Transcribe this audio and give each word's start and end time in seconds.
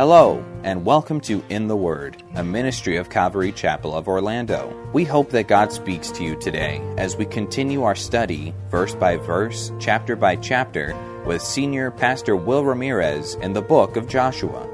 Hello, 0.00 0.42
and 0.64 0.86
welcome 0.86 1.20
to 1.20 1.44
In 1.50 1.68
the 1.68 1.76
Word, 1.76 2.22
a 2.34 2.42
ministry 2.42 2.96
of 2.96 3.10
Calvary 3.10 3.52
Chapel 3.52 3.94
of 3.94 4.08
Orlando. 4.08 4.74
We 4.94 5.04
hope 5.04 5.28
that 5.28 5.46
God 5.46 5.72
speaks 5.72 6.10
to 6.12 6.24
you 6.24 6.36
today 6.36 6.80
as 6.96 7.16
we 7.16 7.26
continue 7.26 7.82
our 7.82 7.94
study, 7.94 8.54
verse 8.70 8.94
by 8.94 9.18
verse, 9.18 9.70
chapter 9.78 10.16
by 10.16 10.36
chapter, 10.36 10.96
with 11.26 11.42
Senior 11.42 11.90
Pastor 11.90 12.34
Will 12.34 12.64
Ramirez 12.64 13.34
in 13.42 13.52
the 13.52 13.60
book 13.60 13.96
of 13.96 14.08
Joshua. 14.08 14.66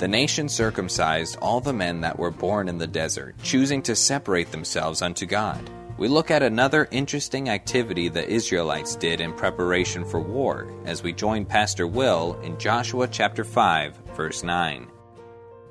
The 0.00 0.08
nation 0.08 0.48
circumcised 0.48 1.36
all 1.40 1.60
the 1.60 1.72
men 1.72 2.00
that 2.00 2.18
were 2.18 2.32
born 2.32 2.68
in 2.68 2.78
the 2.78 2.88
desert, 2.88 3.36
choosing 3.44 3.80
to 3.82 3.94
separate 3.94 4.50
themselves 4.50 5.02
unto 5.02 5.24
God. 5.24 5.70
We 5.96 6.08
look 6.08 6.32
at 6.32 6.42
another 6.42 6.88
interesting 6.90 7.48
activity 7.48 8.08
the 8.08 8.28
Israelites 8.28 8.96
did 8.96 9.20
in 9.20 9.32
preparation 9.32 10.04
for 10.04 10.18
war 10.18 10.66
as 10.84 11.04
we 11.04 11.12
join 11.12 11.44
Pastor 11.44 11.86
Will 11.86 12.38
in 12.42 12.58
Joshua 12.58 13.06
chapter 13.06 13.44
5, 13.44 13.96
verse 14.16 14.42
9. 14.42 14.88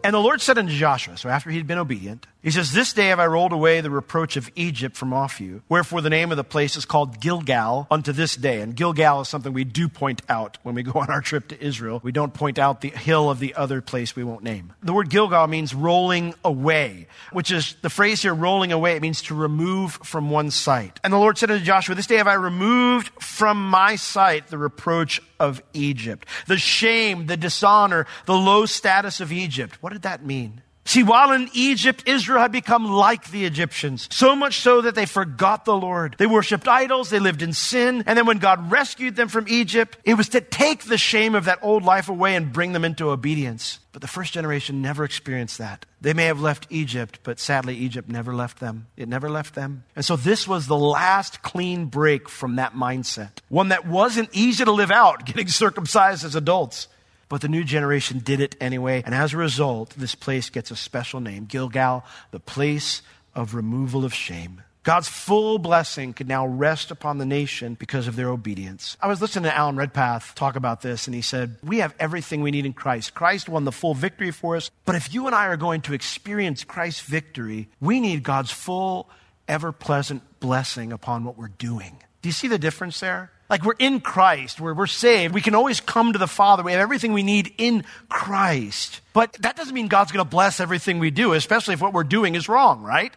And 0.06 0.14
the 0.14 0.20
Lord 0.20 0.40
said 0.40 0.58
unto 0.58 0.72
Joshua, 0.72 1.18
so 1.18 1.28
after 1.28 1.50
he'd 1.50 1.68
been 1.68 1.78
obedient, 1.78 2.28
he 2.44 2.52
says, 2.52 2.74
This 2.74 2.92
day 2.92 3.08
have 3.08 3.20
I 3.20 3.26
rolled 3.26 3.54
away 3.54 3.80
the 3.80 3.90
reproach 3.90 4.36
of 4.36 4.52
Egypt 4.56 4.98
from 4.98 5.14
off 5.14 5.40
you. 5.40 5.64
Wherefore 5.70 6.02
the 6.02 6.10
name 6.10 6.30
of 6.32 6.38
the 6.38 6.44
place 6.44 6.76
is 6.76 6.84
called 6.84 7.22
Gilgal 7.22 7.88
unto 7.90 8.12
this 8.12 8.36
day. 8.36 8.60
And 8.60 8.76
Gilgal 8.76 9.22
is 9.22 9.30
something 9.30 9.54
we 9.54 9.64
do 9.64 9.88
point 9.88 10.22
out 10.28 10.58
when 10.64 10.76
we 10.76 10.84
go 10.84 11.00
on 11.00 11.10
our 11.10 11.22
trip 11.22 11.48
to 11.48 11.64
Israel. 11.64 12.02
We 12.04 12.12
don't 12.12 12.34
point 12.34 12.60
out 12.60 12.82
the 12.82 12.90
hill 12.90 13.30
of 13.30 13.40
the 13.40 13.56
other 13.56 13.80
place 13.82 14.16
we 14.16 14.26
won't 14.26 14.44
name. 14.44 14.74
The 14.84 14.92
word 14.92 15.10
Gilgal 15.10 15.48
means 15.48 15.74
rolling 15.74 16.36
away, 16.44 17.08
which 17.32 17.50
is 17.50 17.78
the 17.82 17.90
phrase 17.90 18.22
here, 18.22 18.34
rolling 18.34 18.74
away. 18.74 18.98
It 18.98 19.02
means 19.02 19.22
to 19.24 19.36
remove 19.36 19.94
from 20.04 20.30
one 20.30 20.52
sight. 20.52 21.00
And 21.04 21.14
the 21.14 21.18
Lord 21.18 21.38
said 21.38 21.50
unto 21.50 21.64
Joshua, 21.64 21.96
This 21.96 22.08
day 22.08 22.18
have 22.18 22.28
I 22.28 22.34
removed 22.34 23.10
from 23.22 23.70
my 23.70 23.96
sight 23.96 24.48
the 24.48 24.58
reproach 24.58 25.22
of 25.40 25.64
Egypt, 25.74 26.28
the 26.48 26.58
shame, 26.58 27.28
the 27.28 27.38
dishonor, 27.38 28.06
the 28.26 28.36
low 28.36 28.66
status 28.66 29.22
of 29.22 29.32
Egypt. 29.32 29.78
What 29.80 29.94
did 29.94 30.02
that 30.02 30.26
mean? 30.26 30.63
See, 30.86 31.04
while 31.04 31.32
in 31.32 31.50
Egypt, 31.54 32.04
Israel 32.06 32.40
had 32.40 32.52
become 32.52 32.86
like 32.86 33.32
the 33.32 33.46
Egyptians, 33.46 34.10
so 34.12 34.36
much 34.36 34.60
so 34.60 34.82
that 34.82 34.96
they 34.96 35.06
forgot 35.06 35.64
the 35.64 35.76
Lord. 35.76 36.16
They 36.18 36.28
worshiped 36.28 36.68
idols, 36.68 37.10
they 37.10 37.20
lived 37.20 37.42
in 37.42 37.54
sin, 37.54 38.04
and 38.06 38.18
then 38.18 38.26
when 38.26 38.40
God 38.40 38.70
rescued 38.70 39.16
them 39.16 39.30
from 39.30 39.46
Egypt, 39.48 39.98
it 40.04 40.16
was 40.16 40.30
to 40.30 40.42
take 40.42 40.84
the 40.84 40.98
shame 40.98 41.36
of 41.36 41.46
that 41.46 41.60
old 41.62 41.84
life 41.84 42.10
away 42.10 42.36
and 42.36 42.52
bring 42.52 42.74
them 42.74 42.84
into 42.84 43.10
obedience. 43.10 43.80
But 43.94 44.02
the 44.02 44.08
first 44.08 44.34
generation 44.34 44.82
never 44.82 45.06
experienced 45.06 45.60
that. 45.60 45.86
They 46.02 46.14
may 46.14 46.26
have 46.26 46.42
left 46.42 46.68
Egypt, 46.70 47.20
but 47.24 47.40
sadly, 47.40 47.78
Egypt 47.78 48.10
never 48.10 48.36
left 48.36 48.60
them. 48.60 48.88
It 48.98 49.08
never 49.08 49.30
left 49.30 49.56
them. 49.56 49.84
And 49.96 50.04
so 50.04 50.16
this 50.16 50.48
was 50.48 50.68
the 50.68 50.78
last 50.78 51.44
clean 51.44 51.86
break 51.86 52.28
from 52.28 52.58
that 52.58 52.74
mindset. 52.74 53.30
One 53.50 53.70
that 53.70 53.88
wasn't 53.88 54.30
easy 54.34 54.66
to 54.66 54.72
live 54.72 54.92
out, 54.92 55.26
getting 55.26 55.48
circumcised 55.48 56.26
as 56.26 56.36
adults. 56.36 56.88
But 57.30 57.42
the 57.42 57.48
new 57.48 57.64
generation 57.64 58.20
did 58.20 58.40
it 58.40 58.56
anyway. 58.60 59.04
And 59.06 59.16
as 59.16 59.34
a 59.34 59.38
result, 59.38 59.92
this 59.98 60.16
place 60.16 60.50
gets 60.50 60.72
a 60.72 60.76
special 60.76 61.20
name 61.20 61.46
Gilgal, 61.46 62.04
the 62.32 62.40
place 62.40 63.02
of 63.36 63.56
removal 63.56 64.06
of 64.06 64.14
shame. 64.14 64.62
God's 64.84 65.08
full 65.08 65.60
blessing 65.60 66.14
could 66.14 66.28
now 66.28 66.46
rest 66.46 66.92
upon 66.92 67.18
the 67.18 67.26
nation 67.26 67.76
because 67.76 68.08
of 68.08 68.18
their 68.18 68.28
obedience. 68.30 68.98
I 69.02 69.08
was 69.08 69.22
listening 69.22 69.46
to 69.46 69.56
Alan 69.56 69.78
Redpath 69.78 70.36
talk 70.36 70.58
about 70.58 70.82
this, 70.82 71.08
and 71.08 71.16
he 71.16 71.22
said, 71.22 71.56
We 71.64 71.78
have 71.78 71.96
everything 72.00 72.42
we 72.42 72.52
need 72.52 72.66
in 72.66 72.74
Christ. 72.74 73.14
Christ 73.14 73.48
won 73.48 73.64
the 73.64 73.72
full 73.72 73.94
victory 73.94 74.32
for 74.32 74.58
us. 74.58 74.70
But 74.84 74.96
if 74.96 75.14
you 75.14 75.26
and 75.26 75.34
I 75.34 75.48
are 75.48 75.56
going 75.56 75.82
to 75.84 75.94
experience 75.94 76.66
Christ's 76.66 77.02
victory, 77.02 77.70
we 77.80 78.02
need 78.02 78.24
God's 78.24 78.52
full, 78.52 79.10
ever 79.48 79.72
pleasant 79.72 80.22
blessing 80.42 80.92
upon 80.92 81.24
what 81.24 81.38
we're 81.38 81.48
doing. 81.48 81.98
Do 82.22 82.28
you 82.28 82.34
see 82.34 82.50
the 82.50 82.60
difference 82.60 83.00
there? 83.00 83.32
Like 83.54 83.66
we're 83.66 83.74
in 83.78 84.00
Christ, 84.00 84.60
we're, 84.60 84.74
we're 84.74 84.88
saved. 84.88 85.32
We 85.32 85.42
can 85.42 85.54
always 85.54 85.80
come 85.80 86.14
to 86.14 86.18
the 86.18 86.26
Father. 86.26 86.64
We 86.64 86.72
have 86.72 86.82
everything 86.82 87.14
we 87.14 87.22
need 87.22 87.54
in 87.60 87.86
Christ. 88.10 89.02
But 89.14 89.34
that 89.42 89.56
doesn't 89.56 89.76
mean 89.76 89.90
God's 89.90 90.12
going 90.12 90.26
to 90.26 90.28
bless 90.28 90.60
everything 90.60 90.98
we 90.98 91.12
do, 91.12 91.34
especially 91.34 91.76
if 91.76 91.80
what 91.80 91.94
we're 91.94 92.04
doing 92.04 92.34
is 92.34 92.50
wrong, 92.50 92.82
right? 92.82 93.14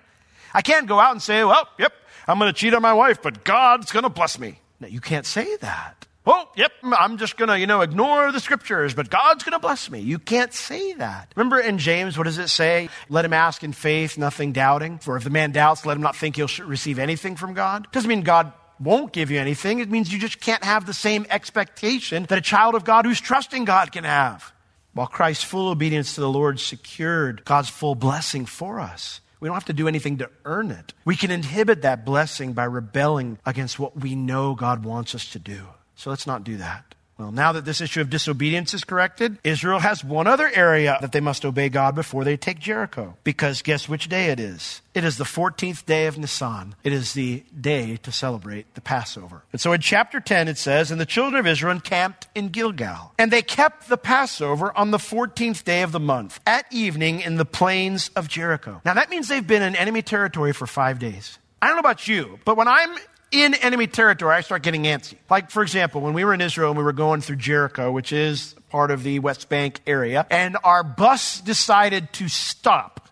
I 0.53 0.61
can't 0.61 0.87
go 0.87 1.01
out 1.01 1.13
and 1.13 1.23
say, 1.23 1.43
well, 1.43 1.67
yep, 1.79 1.95
I'm 2.29 2.39
going 2.39 2.53
to 2.53 2.55
cheat 2.55 2.75
on 2.75 2.83
my 2.83 2.93
wife, 2.93 3.23
but 3.23 3.45
God's 3.45 3.93
going 3.93 4.03
to 4.03 4.11
bless 4.11 4.39
me. 4.39 4.61
No, 4.79 4.89
you 4.89 5.01
can't 5.01 5.25
say 5.25 5.57
that. 5.63 6.07
Oh, 6.27 6.51
yep, 6.55 6.73
I'm 6.83 7.17
just 7.17 7.39
going 7.39 7.49
to, 7.49 7.59
you 7.59 7.67
know, 7.67 7.81
ignore 7.81 8.31
the 8.31 8.41
scriptures, 8.41 8.93
but 8.93 9.09
God's 9.09 9.43
going 9.43 9.55
to 9.55 9.59
bless 9.59 9.91
me. 9.91 10.01
You 10.01 10.19
can't 10.19 10.53
say 10.53 10.93
that. 10.93 11.33
Remember 11.35 11.59
in 11.59 11.79
James, 11.79 12.19
what 12.19 12.25
does 12.25 12.37
it 12.37 12.49
say? 12.49 12.91
Let 13.09 13.25
him 13.25 13.33
ask 13.33 13.65
in 13.65 13.73
faith, 13.73 14.19
nothing 14.19 14.53
doubting. 14.53 14.99
For 14.99 15.17
if 15.17 15.25
the 15.25 15.31
man 15.31 15.53
doubts, 15.53 15.87
let 15.87 15.97
him 15.97 16.03
not 16.03 16.15
think 16.15 16.37
he'll 16.37 16.51
receive 16.67 16.99
anything 16.99 17.37
from 17.37 17.55
God. 17.55 17.89
Doesn't 17.91 18.07
mean 18.07 18.21
God 18.21 18.53
won't 18.81 19.13
give 19.13 19.31
you 19.31 19.39
anything. 19.39 19.79
It 19.79 19.91
means 19.91 20.13
you 20.13 20.19
just 20.19 20.41
can't 20.41 20.65
have 20.65 20.87
the 20.87 20.95
same 20.95 21.27
expectation 21.31 22.25
that 22.29 22.39
a 22.39 22.43
child 22.43 22.75
of 22.75 22.85
God 22.85 23.05
who's 23.05 23.21
trusting 23.21 23.65
God 23.65 23.93
can 23.93 24.05
have. 24.05 24.53
While 24.93 25.07
Christ's 25.07 25.45
full 25.45 25.69
obedience 25.69 26.15
to 26.15 26.21
the 26.21 26.31
Lord 26.31 26.59
secured 26.59 27.45
God's 27.45 27.69
full 27.69 27.95
blessing 27.95 28.47
for 28.47 28.81
us. 28.81 29.21
We 29.41 29.49
don't 29.49 29.55
have 29.55 29.67
to 29.67 29.75
do 29.75 29.89
anything 29.89 30.19
to 30.19 30.31
earn 30.45 30.71
it. 30.71 30.95
We 31.05 31.17
can 31.17 31.31
inhibit 31.31 31.83
that 31.83 32.07
blessing 32.07 32.55
by 32.55 32.65
rebelling 32.65 33.39
against 33.45 33.79
what 33.79 34.01
we 34.01 34.15
know 34.15 34.55
God 34.55 34.85
wants 34.85 35.15
us 35.15 35.31
to 35.33 35.39
do. 35.39 35.67
So 35.95 36.09
let's 36.11 36.27
not 36.27 36.45
do 36.45 36.57
that. 36.57 36.96
Well, 37.19 37.33
now 37.33 37.53
that 37.53 37.65
this 37.65 37.81
issue 37.81 38.03
of 38.03 38.11
disobedience 38.11 38.75
is 38.75 38.85
corrected, 38.85 39.39
Israel 39.43 39.79
has 39.79 40.05
one 40.05 40.27
other 40.27 40.51
area 40.55 40.99
that 41.01 41.13
they 41.13 41.21
must 41.21 41.47
obey 41.47 41.71
God 41.71 41.95
before 41.95 42.25
they 42.25 42.37
take 42.37 42.59
Jericho. 42.59 43.17
Because 43.25 43.63
guess 43.63 43.89
which 43.89 44.09
day 44.09 44.27
it 44.27 44.39
is? 44.39 44.83
It 44.93 45.03
is 45.03 45.17
the 45.17 45.25
14th 45.25 45.87
day 45.87 46.07
of 46.07 46.19
Nisan. 46.19 46.75
It 46.85 46.93
is 46.93 47.15
the 47.15 47.43
day 47.59 47.97
to 47.99 48.13
celebrate 48.13 48.75
the 48.75 48.83
Passover. 48.83 49.43
And 49.53 49.61
so 49.61 49.73
in 49.73 49.81
chapter 49.81 50.21
10 50.21 50.49
it 50.49 50.59
says, 50.59 50.91
And 50.91 51.01
the 51.01 51.07
children 51.07 51.41
of 51.41 51.47
Israel 51.47 51.73
encamped 51.73 52.29
in 52.35 52.49
Gilgal. 52.49 53.15
And 53.19 53.31
they 53.31 53.43
kept 53.43 53.89
the 53.89 53.97
Passover 53.97 54.77
on 54.77 54.91
the 54.91 54.99
14th 54.99 55.65
day 55.65 55.83
of 55.83 55.93
the 55.93 56.01
month, 56.01 56.41
at 56.47 56.67
evening 56.71 57.21
in 57.21 57.37
the 57.37 57.45
plains 57.47 58.11
of 58.11 58.29
Jericho. 58.29 58.83
Now 58.85 58.95
that 58.95 59.09
means 59.09 59.29
they've 59.29 59.47
been 59.47 59.63
in 59.63 59.75
enemy 59.75 60.03
territory 60.03 60.53
for 60.53 60.67
five 60.67 60.99
days. 60.99 61.39
I 61.63 61.69
don't 61.69 61.77
know 61.77 61.81
about 61.81 62.07
you, 62.07 62.39
but 62.45 62.59
when 62.59 62.69
I'm 62.69 62.97
in 63.31 63.55
enemy 63.55 63.87
territory, 63.87 64.35
I 64.35 64.41
start 64.41 64.63
getting 64.63 64.85
antsy. 64.85 65.17
Like, 65.29 65.51
for 65.51 65.63
example, 65.63 66.01
when 66.01 66.15
we 66.15 66.25
were 66.25 66.35
in 66.35 66.41
Israel 66.41 66.71
and 66.71 66.79
we 66.79 66.85
were 66.85 66.93
going 66.93 67.21
through 67.21 67.37
Jericho, 67.37 67.91
which 67.91 68.13
is 68.13 68.55
part 68.71 68.91
of 68.91 69.03
the 69.03 69.19
West 69.19 69.49
Bank 69.49 69.81
area, 69.87 70.27
and 70.31 70.57
our 70.65 70.83
bus 70.83 71.41
decided 71.41 72.13
to 72.15 72.29
stop. 72.29 73.09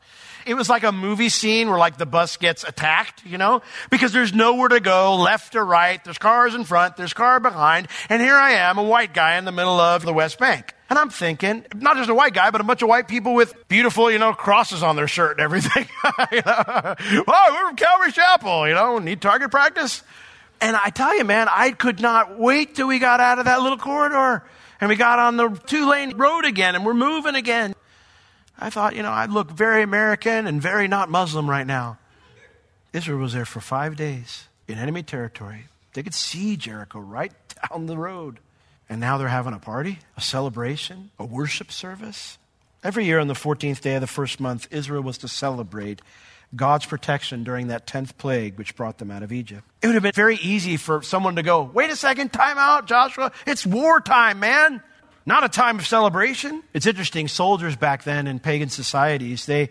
It 0.46 0.54
was 0.54 0.68
like 0.68 0.82
a 0.82 0.92
movie 0.92 1.30
scene 1.30 1.70
where 1.70 1.78
like 1.78 1.96
the 1.96 2.06
bus 2.06 2.36
gets 2.36 2.64
attacked, 2.64 3.24
you 3.24 3.38
know, 3.38 3.62
because 3.90 4.12
there's 4.12 4.34
nowhere 4.34 4.68
to 4.68 4.80
go 4.80 5.16
left 5.16 5.56
or 5.56 5.64
right. 5.64 6.04
There's 6.04 6.18
cars 6.18 6.54
in 6.54 6.64
front, 6.64 6.96
there's 6.96 7.14
car 7.14 7.40
behind, 7.40 7.88
and 8.08 8.20
here 8.20 8.34
I 8.34 8.52
am, 8.52 8.76
a 8.76 8.82
white 8.82 9.14
guy 9.14 9.36
in 9.36 9.46
the 9.46 9.52
middle 9.52 9.80
of 9.80 10.02
the 10.02 10.12
West 10.12 10.38
Bank. 10.38 10.73
And 10.94 11.00
I'm 11.00 11.10
thinking, 11.10 11.66
not 11.74 11.96
just 11.96 12.08
a 12.08 12.14
white 12.14 12.34
guy, 12.34 12.52
but 12.52 12.60
a 12.60 12.64
bunch 12.64 12.80
of 12.80 12.88
white 12.88 13.08
people 13.08 13.34
with 13.34 13.52
beautiful, 13.66 14.12
you 14.12 14.20
know, 14.20 14.32
crosses 14.32 14.80
on 14.84 14.94
their 14.94 15.08
shirt 15.08 15.32
and 15.32 15.40
everything. 15.40 15.88
you 16.30 16.40
know? 16.46 16.94
Oh, 17.26 17.46
we're 17.50 17.66
from 17.66 17.74
Calvary 17.74 18.12
Chapel, 18.12 18.68
you 18.68 18.74
know, 18.74 19.00
need 19.00 19.20
target 19.20 19.50
practice. 19.50 20.04
And 20.60 20.76
I 20.76 20.90
tell 20.90 21.16
you, 21.18 21.24
man, 21.24 21.48
I 21.50 21.72
could 21.72 21.98
not 22.00 22.38
wait 22.38 22.76
till 22.76 22.86
we 22.86 23.00
got 23.00 23.18
out 23.18 23.40
of 23.40 23.46
that 23.46 23.60
little 23.60 23.76
corridor 23.76 24.44
and 24.80 24.88
we 24.88 24.94
got 24.94 25.18
on 25.18 25.36
the 25.36 25.48
two 25.66 25.90
lane 25.90 26.16
road 26.16 26.44
again 26.44 26.76
and 26.76 26.86
we're 26.86 26.94
moving 26.94 27.34
again. 27.34 27.74
I 28.56 28.70
thought, 28.70 28.94
you 28.94 29.02
know, 29.02 29.10
I'd 29.10 29.30
look 29.30 29.50
very 29.50 29.82
American 29.82 30.46
and 30.46 30.62
very 30.62 30.86
not 30.86 31.10
Muslim 31.10 31.50
right 31.50 31.66
now. 31.66 31.98
Israel 32.92 33.18
was 33.18 33.32
there 33.32 33.44
for 33.44 33.58
five 33.58 33.96
days 33.96 34.46
in 34.68 34.78
enemy 34.78 35.02
territory. 35.02 35.64
They 35.94 36.04
could 36.04 36.14
see 36.14 36.56
Jericho 36.56 37.00
right 37.00 37.32
down 37.68 37.86
the 37.86 37.98
road. 37.98 38.38
And 38.94 39.00
now 39.00 39.18
they're 39.18 39.26
having 39.26 39.54
a 39.54 39.58
party, 39.58 39.98
a 40.16 40.20
celebration, 40.20 41.10
a 41.18 41.24
worship 41.24 41.72
service. 41.72 42.38
Every 42.84 43.04
year 43.04 43.18
on 43.18 43.26
the 43.26 43.34
14th 43.34 43.80
day 43.80 43.96
of 43.96 44.00
the 44.00 44.06
first 44.06 44.38
month, 44.38 44.68
Israel 44.70 45.02
was 45.02 45.18
to 45.18 45.26
celebrate 45.26 46.00
God's 46.54 46.86
protection 46.86 47.42
during 47.42 47.66
that 47.66 47.88
10th 47.88 48.16
plague 48.18 48.56
which 48.56 48.76
brought 48.76 48.98
them 48.98 49.10
out 49.10 49.24
of 49.24 49.32
Egypt. 49.32 49.64
It 49.82 49.88
would 49.88 49.94
have 49.94 50.04
been 50.04 50.12
very 50.14 50.36
easy 50.36 50.76
for 50.76 51.02
someone 51.02 51.34
to 51.34 51.42
go, 51.42 51.64
wait 51.64 51.90
a 51.90 51.96
second, 51.96 52.32
time 52.32 52.56
out, 52.56 52.86
Joshua. 52.86 53.32
It's 53.48 53.66
wartime, 53.66 54.38
man. 54.38 54.80
Not 55.26 55.42
a 55.42 55.48
time 55.48 55.80
of 55.80 55.86
celebration. 55.88 56.62
It's 56.72 56.86
interesting, 56.86 57.26
soldiers 57.26 57.74
back 57.74 58.04
then 58.04 58.28
in 58.28 58.38
pagan 58.38 58.68
societies, 58.68 59.46
they 59.46 59.70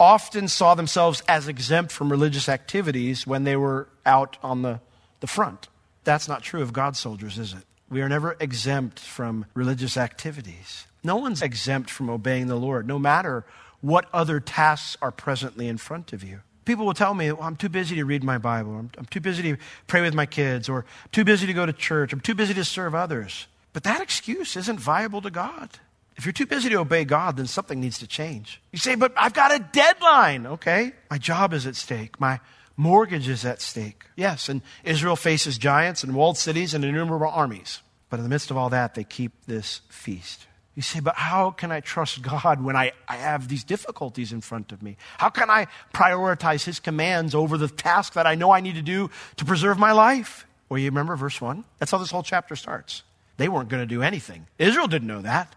often 0.00 0.48
saw 0.48 0.74
themselves 0.74 1.22
as 1.28 1.46
exempt 1.46 1.92
from 1.92 2.10
religious 2.10 2.48
activities 2.48 3.24
when 3.24 3.44
they 3.44 3.54
were 3.54 3.88
out 4.04 4.36
on 4.42 4.62
the 4.62 4.80
the 5.20 5.28
front. 5.28 5.68
That's 6.02 6.26
not 6.26 6.42
true 6.42 6.60
of 6.60 6.72
God's 6.72 6.98
soldiers, 6.98 7.38
is 7.38 7.52
it? 7.52 7.64
We 7.90 8.00
are 8.02 8.08
never 8.08 8.36
exempt 8.40 8.98
from 9.00 9.46
religious 9.54 9.96
activities. 9.96 10.86
No 11.02 11.16
one's 11.16 11.42
exempt 11.42 11.90
from 11.90 12.08
obeying 12.08 12.46
the 12.46 12.56
Lord, 12.56 12.88
no 12.88 12.98
matter 12.98 13.44
what 13.80 14.08
other 14.12 14.40
tasks 14.40 14.96
are 15.02 15.10
presently 15.10 15.68
in 15.68 15.76
front 15.76 16.12
of 16.12 16.24
you. 16.24 16.40
People 16.64 16.86
will 16.86 16.94
tell 16.94 17.12
me, 17.12 17.30
well, 17.30 17.42
I'm 17.42 17.56
too 17.56 17.68
busy 17.68 17.96
to 17.96 18.04
read 18.04 18.24
my 18.24 18.38
Bible. 18.38 18.74
I'm, 18.74 18.90
I'm 18.96 19.04
too 19.04 19.20
busy 19.20 19.42
to 19.42 19.56
pray 19.86 20.00
with 20.00 20.14
my 20.14 20.24
kids, 20.24 20.68
or 20.68 20.86
too 21.12 21.24
busy 21.24 21.46
to 21.46 21.52
go 21.52 21.66
to 21.66 21.72
church. 21.74 22.12
I'm 22.14 22.20
too 22.20 22.34
busy 22.34 22.54
to 22.54 22.64
serve 22.64 22.94
others. 22.94 23.46
But 23.74 23.82
that 23.82 24.00
excuse 24.00 24.56
isn't 24.56 24.80
viable 24.80 25.20
to 25.20 25.30
God. 25.30 25.68
If 26.16 26.24
you're 26.24 26.32
too 26.32 26.46
busy 26.46 26.70
to 26.70 26.76
obey 26.76 27.04
God, 27.04 27.36
then 27.36 27.46
something 27.46 27.80
needs 27.80 27.98
to 27.98 28.06
change. 28.06 28.62
You 28.72 28.78
say, 28.78 28.94
but 28.94 29.12
I've 29.16 29.34
got 29.34 29.54
a 29.54 29.58
deadline. 29.58 30.46
Okay. 30.46 30.92
My 31.10 31.18
job 31.18 31.52
is 31.52 31.66
at 31.66 31.76
stake. 31.76 32.18
My 32.18 32.40
mortgage 32.76 33.28
is 33.28 33.44
at 33.44 33.60
stake. 33.60 34.04
Yes. 34.16 34.48
And 34.48 34.62
Israel 34.84 35.16
faces 35.16 35.58
giants 35.58 36.02
and 36.04 36.14
walled 36.14 36.38
cities 36.38 36.74
and 36.74 36.84
innumerable 36.84 37.28
armies. 37.28 37.80
But 38.10 38.18
in 38.18 38.22
the 38.22 38.28
midst 38.28 38.50
of 38.50 38.56
all 38.56 38.70
that, 38.70 38.94
they 38.94 39.04
keep 39.04 39.32
this 39.46 39.80
feast. 39.88 40.46
You 40.74 40.82
say, 40.82 41.00
but 41.00 41.14
how 41.14 41.50
can 41.50 41.70
I 41.70 41.80
trust 41.80 42.22
God 42.22 42.62
when 42.62 42.74
I, 42.76 42.92
I 43.08 43.16
have 43.16 43.48
these 43.48 43.62
difficulties 43.62 44.32
in 44.32 44.40
front 44.40 44.72
of 44.72 44.82
me? 44.82 44.96
How 45.18 45.30
can 45.30 45.48
I 45.50 45.68
prioritize 45.92 46.64
His 46.64 46.80
commands 46.80 47.34
over 47.34 47.56
the 47.56 47.68
task 47.68 48.14
that 48.14 48.26
I 48.26 48.34
know 48.34 48.50
I 48.50 48.60
need 48.60 48.74
to 48.74 48.82
do 48.82 49.10
to 49.36 49.44
preserve 49.44 49.78
my 49.78 49.92
life? 49.92 50.46
Well, 50.68 50.78
you 50.78 50.86
remember 50.86 51.14
verse 51.14 51.40
1? 51.40 51.64
That's 51.78 51.92
how 51.92 51.98
this 51.98 52.10
whole 52.10 52.24
chapter 52.24 52.56
starts. 52.56 53.04
They 53.36 53.48
weren't 53.48 53.68
going 53.68 53.82
to 53.82 53.86
do 53.86 54.02
anything. 54.02 54.46
Israel 54.58 54.88
didn't 54.88 55.08
know 55.08 55.22
that. 55.22 55.54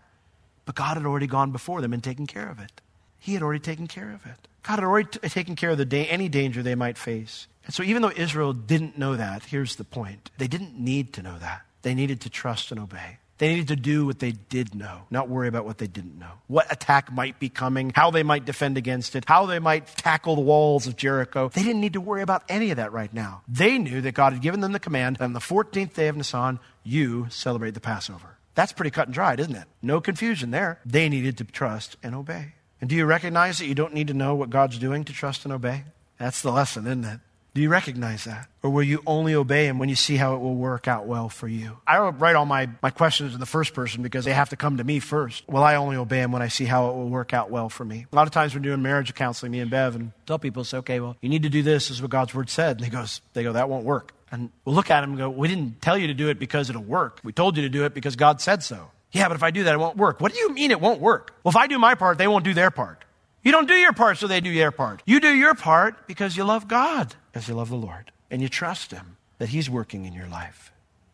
But 0.65 0.75
God 0.75 0.97
had 0.97 1.05
already 1.05 1.27
gone 1.27 1.51
before 1.51 1.81
them 1.81 1.93
and 1.93 2.03
taken 2.03 2.27
care 2.27 2.49
of 2.49 2.59
it. 2.59 2.81
He 3.19 3.33
had 3.33 3.41
already 3.41 3.61
taken 3.61 3.87
care 3.87 4.13
of 4.13 4.25
it. 4.25 4.47
God 4.67 4.79
had 4.79 4.83
already 4.83 5.07
t- 5.09 5.29
taken 5.29 5.55
care 5.55 5.69
of 5.69 5.77
the 5.77 5.85
da- 5.85 6.07
any 6.09 6.27
danger 6.27 6.61
they 6.61 6.75
might 6.75 6.97
face. 6.97 7.47
And 7.65 7.73
so, 7.73 7.83
even 7.83 8.01
though 8.01 8.11
Israel 8.15 8.51
didn't 8.53 8.97
know 8.97 9.15
that, 9.15 9.45
here's 9.45 9.77
the 9.77 9.83
point 9.85 10.29
they 10.37 10.47
didn't 10.47 10.77
need 10.77 11.13
to 11.13 11.21
know 11.21 11.37
that. 11.39 11.61
They 11.83 11.93
needed 11.93 12.21
to 12.21 12.29
trust 12.29 12.71
and 12.71 12.79
obey. 12.79 13.19
They 13.37 13.49
needed 13.49 13.67
to 13.67 13.75
do 13.75 14.05
what 14.05 14.19
they 14.19 14.31
did 14.31 14.73
know, 14.73 15.03
not 15.11 15.29
worry 15.29 15.47
about 15.47 15.63
what 15.63 15.77
they 15.77 15.85
didn't 15.85 16.17
know. 16.17 16.31
What 16.47 16.71
attack 16.71 17.11
might 17.11 17.39
be 17.39 17.49
coming, 17.49 17.91
how 17.93 18.09
they 18.09 18.23
might 18.23 18.45
defend 18.45 18.77
against 18.77 19.15
it, 19.15 19.25
how 19.27 19.45
they 19.45 19.59
might 19.59 19.85
tackle 19.85 20.35
the 20.35 20.41
walls 20.41 20.87
of 20.87 20.95
Jericho. 20.95 21.49
They 21.49 21.61
didn't 21.61 21.81
need 21.81 21.93
to 21.93 22.01
worry 22.01 22.23
about 22.23 22.43
any 22.49 22.71
of 22.71 22.77
that 22.77 22.91
right 22.91 23.13
now. 23.13 23.43
They 23.47 23.77
knew 23.77 24.01
that 24.01 24.15
God 24.15 24.33
had 24.33 24.41
given 24.41 24.59
them 24.61 24.71
the 24.71 24.79
command 24.79 25.17
on 25.19 25.33
the 25.33 25.39
14th 25.39 25.93
day 25.93 26.07
of 26.07 26.17
Nisan, 26.17 26.59
you 26.83 27.27
celebrate 27.29 27.75
the 27.75 27.79
Passover. 27.79 28.37
That's 28.55 28.73
pretty 28.73 28.89
cut 28.89 29.07
and 29.07 29.13
dried, 29.13 29.39
isn't 29.39 29.55
it? 29.55 29.67
No 29.83 30.01
confusion 30.01 30.49
there. 30.49 30.79
They 30.83 31.07
needed 31.07 31.37
to 31.37 31.43
trust 31.43 31.95
and 32.01 32.15
obey. 32.15 32.53
And 32.79 32.89
do 32.89 32.95
you 32.95 33.05
recognize 33.05 33.57
that 33.59 33.65
you 33.65 33.75
don't 33.75 33.93
need 33.93 34.07
to 34.07 34.13
know 34.13 34.35
what 34.35 34.49
God's 34.49 34.77
doing 34.77 35.03
to 35.05 35.13
trust 35.13 35.45
and 35.45 35.53
obey? 35.53 35.83
That's 36.17 36.41
the 36.41 36.51
lesson, 36.51 36.85
isn't 36.85 37.05
it? 37.05 37.19
Do 37.57 37.63
you 37.63 37.69
recognize 37.69 38.25
that? 38.25 38.47
Or 38.61 38.69
will 38.69 38.83
you 38.83 39.01
only 39.07 39.33
obey 39.33 39.65
him 39.65 39.79
when 39.79 39.89
you 39.89 39.95
see 39.95 40.15
how 40.15 40.35
it 40.35 40.41
will 40.41 40.53
work 40.53 40.87
out 40.87 41.07
well 41.07 41.27
for 41.27 41.47
you? 41.47 41.79
I 41.87 41.97
write 41.97 42.35
all 42.35 42.45
my, 42.45 42.69
my 42.83 42.91
questions 42.91 43.33
in 43.33 43.39
the 43.39 43.47
first 43.47 43.73
person 43.73 44.03
because 44.03 44.25
they 44.25 44.33
have 44.33 44.49
to 44.49 44.55
come 44.55 44.77
to 44.77 44.83
me 44.83 44.99
first. 44.99 45.43
Will 45.49 45.63
I 45.63 45.73
only 45.73 45.95
obey 45.95 46.19
him 46.19 46.31
when 46.31 46.43
I 46.43 46.49
see 46.49 46.65
how 46.65 46.89
it 46.89 46.95
will 46.95 47.09
work 47.09 47.33
out 47.33 47.49
well 47.49 47.67
for 47.67 47.83
me? 47.83 48.05
A 48.11 48.15
lot 48.15 48.27
of 48.27 48.31
times 48.31 48.53
we're 48.53 48.61
doing 48.61 48.83
marriage 48.83 49.11
counseling, 49.15 49.51
me 49.51 49.59
and 49.59 49.71
Bev, 49.71 49.95
and 49.95 50.11
tell 50.27 50.37
people, 50.37 50.63
say, 50.65 50.77
okay, 50.77 50.99
well, 50.99 51.17
you 51.19 51.29
need 51.29 51.41
to 51.43 51.49
do 51.49 51.63
this. 51.63 51.87
This 51.87 51.97
is 51.97 52.01
what 52.03 52.11
God's 52.11 52.35
word 52.35 52.51
said. 52.51 52.77
And 52.77 52.85
they, 52.85 52.91
goes, 52.91 53.21
they 53.33 53.41
go, 53.41 53.53
that 53.53 53.69
won't 53.69 53.85
work. 53.85 54.13
And 54.29 54.51
we'll 54.63 54.75
look 54.75 54.91
at 54.91 55.03
him 55.03 55.11
and 55.11 55.17
go, 55.17 55.27
we 55.27 55.47
didn't 55.47 55.81
tell 55.81 55.97
you 55.97 56.05
to 56.07 56.13
do 56.13 56.29
it 56.29 56.37
because 56.37 56.69
it'll 56.69 56.83
work. 56.83 57.21
We 57.23 57.31
told 57.31 57.57
you 57.57 57.63
to 57.63 57.69
do 57.69 57.85
it 57.85 57.95
because 57.95 58.15
God 58.15 58.39
said 58.39 58.61
so. 58.61 58.91
Yeah, 59.17 59.27
but 59.27 59.35
if 59.35 59.43
I 59.43 59.51
do 59.51 59.63
that, 59.63 59.73
it 59.73 59.79
won't 59.79 59.97
work. 59.97 60.21
What 60.21 60.33
do 60.33 60.39
you 60.39 60.53
mean 60.53 60.71
it 60.71 60.79
won't 60.79 61.01
work? 61.01 61.33
Well, 61.43 61.49
if 61.49 61.55
I 61.55 61.67
do 61.67 61.79
my 61.79 61.95
part, 61.95 62.17
they 62.17 62.27
won't 62.27 62.43
do 62.43 62.53
their 62.53 62.71
part. 62.71 63.03
You 63.43 63.51
don't 63.51 63.67
do 63.67 63.75
your 63.75 63.93
part, 63.93 64.17
so 64.17 64.27
they 64.27 64.41
do 64.41 64.53
their 64.53 64.71
part. 64.71 65.01
You 65.05 65.19
do 65.19 65.33
your 65.33 65.55
part 65.55 66.07
because 66.07 66.35
you 66.35 66.43
love 66.43 66.67
God, 66.67 67.15
because 67.31 67.47
you 67.47 67.53
love 67.55 67.69
the 67.69 67.75
Lord 67.75 68.11
and 68.29 68.41
you 68.41 68.49
trust 68.49 68.91
Him 68.91 69.17
that 69.37 69.49
He's 69.49 69.69
working 69.69 70.05
in 70.05 70.13
your 70.13 70.27
life. 70.27 70.71